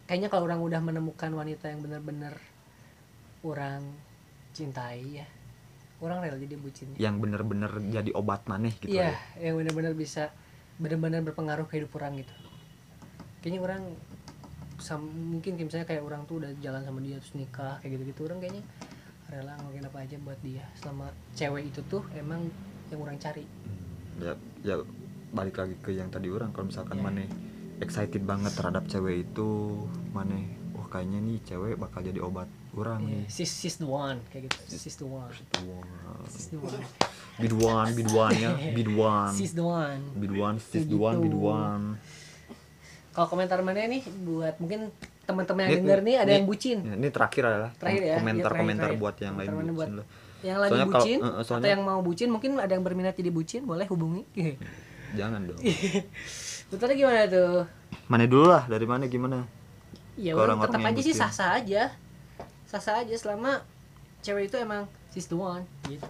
Kayaknya 0.07 0.29
kalau 0.31 0.47
orang 0.47 0.61
udah 0.63 0.79
menemukan 0.79 1.31
wanita 1.31 1.67
yang 1.71 1.83
benar-benar 1.83 2.39
orang 3.43 3.83
cintai 4.55 5.21
ya 5.23 5.27
orang 6.01 6.21
rela 6.21 6.37
jadi 6.37 6.55
bucin. 6.57 6.93
Yang 6.97 7.15
bener-bener 7.25 7.71
jadi 7.89 8.11
obat 8.13 8.45
maneh 8.45 8.73
gitu 8.77 8.93
iya 8.93 9.17
ya? 9.37 9.49
yang 9.49 9.55
benar-benar 9.57 9.93
bisa 9.97 10.29
benar-benar 10.77 11.25
berpengaruh 11.25 11.65
ke 11.65 11.81
hidup 11.81 11.97
orang 11.97 12.21
gitu. 12.21 12.33
Kayaknya 13.41 13.59
orang 13.65 13.81
sam- 14.77 15.09
mungkin 15.09 15.57
kayak 15.57 15.67
misalnya 15.69 15.87
kayak 15.89 16.03
orang 16.05 16.21
tuh 16.29 16.45
udah 16.45 16.51
jalan 16.61 16.81
sama 16.85 16.99
dia 17.01 17.17
terus 17.17 17.33
nikah 17.33 17.81
kayak 17.81 17.97
gitu-gitu. 17.97 18.29
Orang 18.29 18.37
kayaknya 18.37 18.63
rela 19.27 19.53
ngelakuin 19.57 19.85
apa 19.89 19.97
aja 20.05 20.15
buat 20.21 20.39
dia. 20.45 20.65
Selama 20.77 21.09
cewek 21.33 21.63
itu 21.73 21.81
tuh 21.89 22.05
emang 22.13 22.45
yang 22.93 22.99
orang 23.01 23.17
cari. 23.17 23.45
Ya 24.21 24.33
ya 24.61 24.75
balik 25.37 25.55
lagi 25.55 25.75
ke 25.77 25.91
yang 25.91 26.09
tadi 26.09 26.27
orang 26.27 26.49
kalau 26.49 26.65
misalkan 26.65 26.97
Iya. 26.97 27.05
maneh 27.05 27.27
excited 27.77 28.23
banget 28.23 28.51
terhadap 28.51 28.83
cewek 28.85 29.21
itu 29.23 29.47
maneh 30.09 30.43
wah 30.73 30.87
kayaknya 30.87 31.19
nih 31.19 31.37
cewek 31.43 31.77
bakal 31.77 32.01
jadi 32.01 32.17
obat 32.19 32.49
orang 32.73 33.01
nih. 33.03 33.21
Iya, 33.23 33.29
sis 33.31 33.49
sis 33.51 33.75
the 33.75 33.85
one 33.85 34.17
kayak 34.27 34.49
gitu. 34.49 34.57
Sis 34.79 34.95
the 34.95 35.05
one. 35.05 35.29
sis 36.27 36.47
the 36.47 36.57
one. 36.57 36.81
Biduan 37.37 37.85
biduan 37.91 38.33
ya 38.33 38.49
biduan 38.71 39.29
sis 39.31 39.53
the 39.53 39.61
one. 39.61 40.01
Biduan 40.15 40.57
sis 40.59 40.81
Kayak 40.81 40.89
duan 40.89 41.13
gitu. 41.15 41.23
biduan 41.29 41.81
kalau 43.11 43.27
komentar 43.27 43.61
mana 43.61 43.81
nih 43.83 44.05
buat 44.23 44.57
mungkin 44.57 44.93
teman-teman 45.25 45.65
yang 45.65 45.81
denger 45.81 45.99
nih 46.01 46.15
ada 46.15 46.23
ini- 46.23 46.35
yang 46.35 46.45
bucin. 46.45 46.77
Ya, 46.79 46.93
ini 46.95 47.09
terakhir 47.09 47.43
adalah 47.43 47.71
Terakhir 47.75 48.01
ya, 48.03 48.15
komentar 48.15 48.47
iya, 48.47 48.57
komentar 48.57 48.89
buat 48.95 49.15
yang 49.17 49.33
lain 49.35 49.47
mana 49.47 49.57
bucin 49.57 49.73
buat- 49.73 49.89
lah. 49.91 50.05
yang 50.39 50.57
lagi 50.57 50.69
Soalnya 50.71 50.85
kalau- 50.87 51.01
bucin 51.01 51.17
eh, 51.17 51.25
eh, 51.25 51.33
atau 51.33 51.43
soalnya- 51.43 51.69
yang 51.73 51.81
mau 51.83 51.99
bucin 51.99 52.29
mungkin 52.29 52.51
ada 52.55 52.71
yang 52.71 52.85
berminat 52.85 53.13
jadi 53.13 53.29
bucin 53.29 53.61
boleh 53.63 53.85
hubungi 53.85 54.21
jangan 55.15 55.39
dong. 55.47 55.59
Betulnya 56.73 56.95
gimana 56.99 57.21
tuh? 57.31 57.63
Mana 58.11 58.25
dulu 58.27 58.51
lah 58.51 58.67
dari 58.67 58.83
mana 58.83 59.07
gimana? 59.07 59.47
Ya 60.17 60.33
orang 60.33 60.57
orang-orang 60.57 60.73
tetap 60.73 60.89
aja 60.91 61.01
sih 61.05 61.15
sah 61.15 61.31
sah 61.31 61.51
aja. 61.55 61.93
Sah 62.67 62.81
sah 62.81 63.05
aja 63.05 63.15
selama 63.15 63.63
cewek 64.25 64.51
itu 64.51 64.57
emang 64.59 64.89
sis 65.13 65.29
the 65.29 65.37
one 65.37 65.63
gitu. 65.87 66.09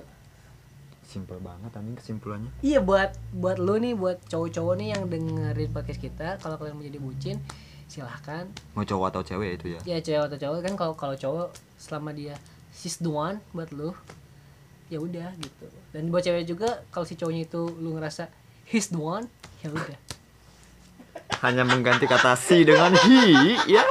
Simpel 1.07 1.39
banget 1.39 1.71
anjing 1.71 1.95
kesimpulannya. 1.95 2.51
Iya 2.65 2.83
buat 2.83 3.15
buat 3.31 3.61
lu 3.61 3.79
nih 3.79 3.93
buat 3.95 4.17
cowok-cowok 4.27 4.75
nih 4.81 4.87
yang 4.97 5.03
dengerin 5.07 5.71
podcast 5.71 6.01
kita 6.01 6.35
kalau 6.41 6.59
kalian 6.59 6.75
mau 6.75 6.83
jadi 6.83 6.99
bucin 6.99 7.37
silahkan. 7.87 8.49
Mau 8.75 8.83
cowok 8.83 9.05
atau 9.15 9.21
cewek 9.23 9.61
itu 9.61 9.65
ya? 9.77 9.79
Ya 9.87 9.97
cewek 10.03 10.27
atau 10.27 10.37
cowok 10.39 10.59
kan 10.65 10.73
kalau 10.75 10.93
kalau 10.99 11.15
cowok 11.15 11.47
selama 11.79 12.11
dia 12.11 12.35
sis 12.73 12.99
one 12.99 13.39
buat 13.55 13.71
lu 13.71 13.95
ya 14.87 14.99
udah 14.99 15.31
gitu. 15.39 15.67
Dan 15.91 16.11
buat 16.11 16.23
cewek 16.23 16.43
juga 16.47 16.83
kalau 16.91 17.07
si 17.07 17.15
cowoknya 17.15 17.47
itu 17.47 17.61
lu 17.79 17.95
ngerasa 17.95 18.27
he's 18.67 18.91
the 18.91 18.99
one. 18.99 19.31
Ya 19.63 19.71
udah. 19.71 19.99
Hanya 21.41 21.63
mengganti 21.63 22.05
kata 22.05 22.35
si 22.35 22.67
dengan 22.67 22.91
hi 22.93 23.55
ya. 23.65 23.83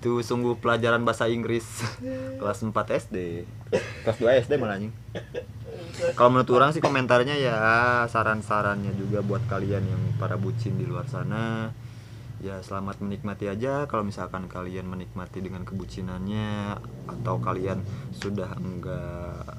Itu 0.00 0.20
sungguh 0.24 0.58
pelajaran 0.58 1.04
bahasa 1.04 1.28
Inggris. 1.28 1.64
Kelas 2.40 2.64
4 2.64 2.72
SD 2.72 3.44
kelas 4.04 4.18
2 4.20 4.42
SD 4.46 4.52
malah 4.60 4.78
anjing. 4.78 4.94
Kalau 6.14 6.30
menurut 6.30 6.50
orang 6.54 6.70
sih 6.74 6.82
komentarnya 6.82 7.38
ya 7.38 7.56
saran-sarannya 8.10 8.94
juga 8.94 9.22
buat 9.24 9.42
kalian 9.46 9.84
yang 9.84 10.02
para 10.18 10.36
bucin 10.38 10.76
di 10.78 10.86
luar 10.86 11.06
sana. 11.08 11.72
Ya 12.44 12.60
selamat 12.60 13.00
menikmati 13.00 13.48
aja 13.48 13.88
kalau 13.88 14.04
misalkan 14.04 14.50
kalian 14.52 14.84
menikmati 14.84 15.40
dengan 15.40 15.64
kebucinannya 15.64 16.76
atau 17.08 17.40
kalian 17.40 17.80
sudah 18.12 18.52
enggak 18.60 19.56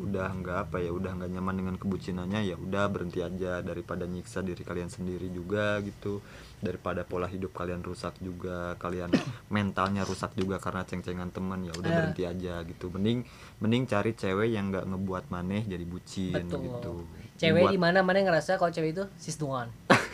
udah 0.00 0.28
nggak 0.32 0.58
apa 0.64 0.76
ya 0.78 0.90
udah 0.90 1.12
nggak 1.12 1.30
nyaman 1.30 1.54
dengan 1.56 1.74
kebucinannya 1.74 2.40
ya 2.44 2.56
udah 2.56 2.84
berhenti 2.86 3.20
aja 3.20 3.60
daripada 3.60 4.04
nyiksa 4.04 4.40
diri 4.40 4.60
kalian 4.60 4.88
sendiri 4.88 5.28
juga 5.28 5.78
gitu. 5.80 6.24
Daripada 6.58 7.02
pola 7.02 7.24
hidup 7.24 7.52
kalian 7.52 7.80
rusak 7.80 8.16
juga 8.18 8.76
kalian 8.76 9.08
mentalnya 9.54 10.02
rusak 10.02 10.32
juga 10.34 10.56
karena 10.56 10.82
ceng-cengan 10.82 11.28
teman 11.28 11.60
ya 11.62 11.72
udah 11.72 11.86
Eh. 11.86 11.96
berhenti 11.96 12.22
aja 12.24 12.54
gitu. 12.62 12.88
Mending 12.88 13.24
mending 13.58 13.84
cari 13.84 14.12
cewek 14.12 14.48
yang 14.48 14.68
nggak 14.68 14.84
ngebuat 14.84 15.24
maneh 15.28 15.64
jadi 15.64 15.84
bucin 15.84 16.32
Betul. 16.34 16.60
gitu. 16.64 16.92
Cewek 17.36 17.62
Buat- 17.64 17.72
di 17.72 17.78
mana 17.78 17.98
mana 18.00 18.20
ngerasa 18.20 18.56
kalau 18.56 18.68
cewek 18.68 18.92
itu 18.92 19.04
sis 19.16 19.36
one. 19.38 19.72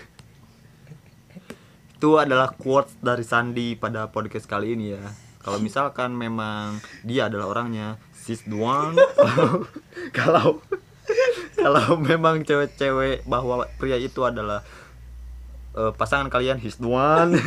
Itu 1.96 2.20
adalah 2.20 2.52
quotes 2.52 2.92
dari 3.00 3.24
Sandi 3.24 3.72
pada 3.72 4.06
podcast 4.06 4.44
kali 4.44 4.76
ini 4.76 4.92
ya. 4.92 5.00
Kalau 5.40 5.56
misalkan 5.58 6.12
memang 6.12 6.76
dia 7.00 7.30
adalah 7.30 7.48
orangnya 7.48 7.96
sis 8.26 8.42
doang. 8.42 8.98
Kalau 10.18 10.58
kalau 11.54 11.94
memang 11.96 12.42
cewek-cewek 12.42 13.22
bahwa 13.24 13.70
pria 13.78 13.94
itu 13.94 14.26
adalah 14.26 14.66
eh, 15.72 15.92
pasangan 15.94 16.26
kalian 16.26 16.58
his 16.58 16.74
one. 16.82 17.38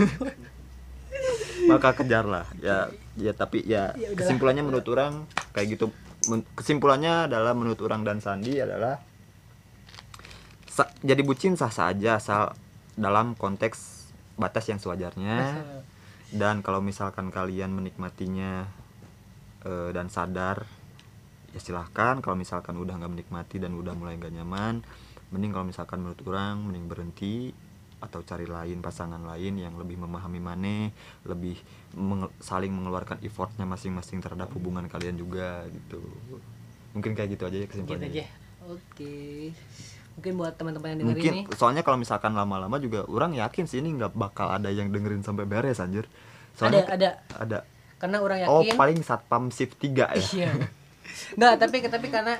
Maka 1.69 1.91
kejarlah. 1.93 2.47
Ya 2.63 2.87
ya 3.19 3.35
tapi 3.35 3.67
ya 3.67 3.91
Ya 3.99 4.15
kesimpulannya 4.15 4.63
menurut 4.63 4.87
orang 4.87 5.27
kayak 5.51 5.75
gitu. 5.75 5.91
Men- 6.31 6.47
kesimpulannya 6.55 7.27
adalah 7.27 7.51
menurut 7.51 7.79
orang 7.83 8.07
dan 8.07 8.23
Sandi 8.23 8.59
adalah 8.59 9.03
sa- 10.65 10.91
jadi 11.03 11.19
bucin 11.19 11.59
sah 11.59 11.71
sah 11.71 11.91
aja 11.91 12.15
asal 12.15 12.55
dalam 12.95 13.35
konteks 13.35 14.07
batas 14.35 14.71
yang 14.71 14.79
sewajarnya. 14.79 15.59
Dan 16.31 16.63
kalau 16.63 16.79
misalkan 16.79 17.27
kalian 17.27 17.75
menikmatinya 17.75 18.71
eh, 19.65 19.89
dan 19.91 20.07
sadar 20.07 20.63
ya 21.49 21.59
silahkan 21.59 22.21
kalau 22.21 22.37
misalkan 22.37 22.77
udah 22.77 22.93
nggak 23.01 23.11
menikmati 23.11 23.57
dan 23.57 23.73
udah 23.73 23.97
mulai 23.97 24.15
nggak 24.21 24.33
nyaman 24.37 24.85
mending 25.33 25.51
kalau 25.53 25.65
misalkan 25.65 26.01
menurut 26.01 26.21
orang 26.29 26.61
mending 26.61 26.85
berhenti 26.85 27.53
atau 27.99 28.23
cari 28.23 28.47
lain 28.47 28.79
pasangan 28.79 29.19
lain 29.19 29.59
yang 29.59 29.75
lebih 29.75 29.99
memahami 29.99 30.39
maneh 30.39 30.95
lebih 31.27 31.59
menge- 31.99 32.31
saling 32.39 32.71
mengeluarkan 32.71 33.19
effortnya 33.19 33.67
masing-masing 33.67 34.23
terhadap 34.23 34.47
hubungan 34.55 34.87
kalian 34.87 35.19
juga 35.19 35.67
gitu. 35.67 35.99
Mungkin 36.95 37.11
kayak 37.11 37.35
gitu 37.35 37.43
aja 37.43 37.57
ya 37.59 37.67
gitu 37.67 37.71
kesimpulannya. 37.75 38.07
aja. 38.07 38.25
Oke. 38.71 39.51
Mungkin 40.15 40.31
buat 40.39 40.53
teman-teman 40.55 40.87
yang 40.95 40.99
dengerin 41.03 41.11
mungkin 41.11 41.33
nih. 41.43 41.45
soalnya 41.59 41.83
kalau 41.83 41.99
misalkan 41.99 42.31
lama-lama 42.31 42.79
juga 42.79 43.03
orang 43.03 43.35
yakin 43.35 43.67
sih 43.67 43.83
ini 43.83 43.99
nggak 43.99 44.15
bakal 44.15 44.47
ada 44.47 44.71
yang 44.71 44.95
dengerin 44.95 45.19
sampai 45.19 45.43
beres 45.43 45.83
anjir. 45.83 46.07
Ada 46.07 46.55
soalnya 46.55 46.83
ada. 46.87 47.09
ada 47.35 47.59
karena 47.99 48.17
orang 48.17 48.47
oh 48.47 48.63
yakin 48.63 48.75
paling 48.75 48.99
satpam 48.99 49.51
shift 49.51 49.75
3 49.77 49.91
ya 49.91 50.07
iya 50.33 50.51
nggak 51.35 51.53
tapi 51.59 51.75
tapi 51.83 52.07
karena 52.07 52.35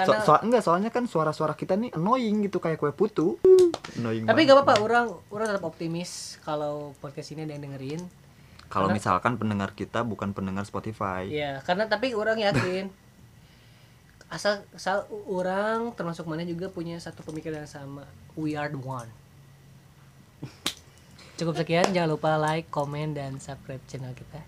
So, 0.00 0.16
karena 0.16 0.24
so- 0.24 0.40
enggak 0.40 0.62
soalnya 0.64 0.88
kan 0.88 1.04
suara-suara 1.04 1.52
kita 1.52 1.76
nih 1.76 1.92
annoying 1.92 2.40
gitu 2.42 2.56
kayak 2.56 2.80
kue 2.80 2.88
putu 2.90 3.36
annoying 3.94 4.24
tapi 4.24 4.42
banget. 4.42 4.48
gak 4.48 4.56
apa-apa 4.56 4.74
orang 4.80 5.06
orang 5.28 5.46
tetap 5.52 5.64
optimis 5.68 6.10
kalau 6.40 6.96
podcast 6.96 7.36
ini 7.36 7.44
ada 7.44 7.52
yang 7.52 7.68
dengerin 7.68 8.00
kalau 8.72 8.88
misalkan 8.88 9.36
pendengar 9.36 9.76
kita 9.76 10.00
bukan 10.00 10.32
pendengar 10.32 10.64
Spotify 10.64 11.28
Iya, 11.28 11.60
karena 11.60 11.84
tapi 11.84 12.16
orang 12.16 12.40
yakin 12.40 12.88
asal 14.30 14.64
asal 14.72 15.04
orang 15.28 15.92
termasuk 15.92 16.24
mana 16.24 16.46
juga 16.46 16.70
punya 16.70 16.96
satu 16.96 17.20
pemikiran 17.20 17.60
yang 17.60 17.68
sama. 17.68 18.06
We 18.38 18.54
are 18.54 18.70
the 18.70 18.78
one. 18.78 19.10
Cukup 21.34 21.56
sekian, 21.56 21.90
jangan 21.90 22.14
lupa 22.14 22.36
like, 22.36 22.70
komen 22.70 23.12
dan 23.12 23.36
subscribe 23.36 23.82
channel 23.84 24.14
kita. 24.14 24.38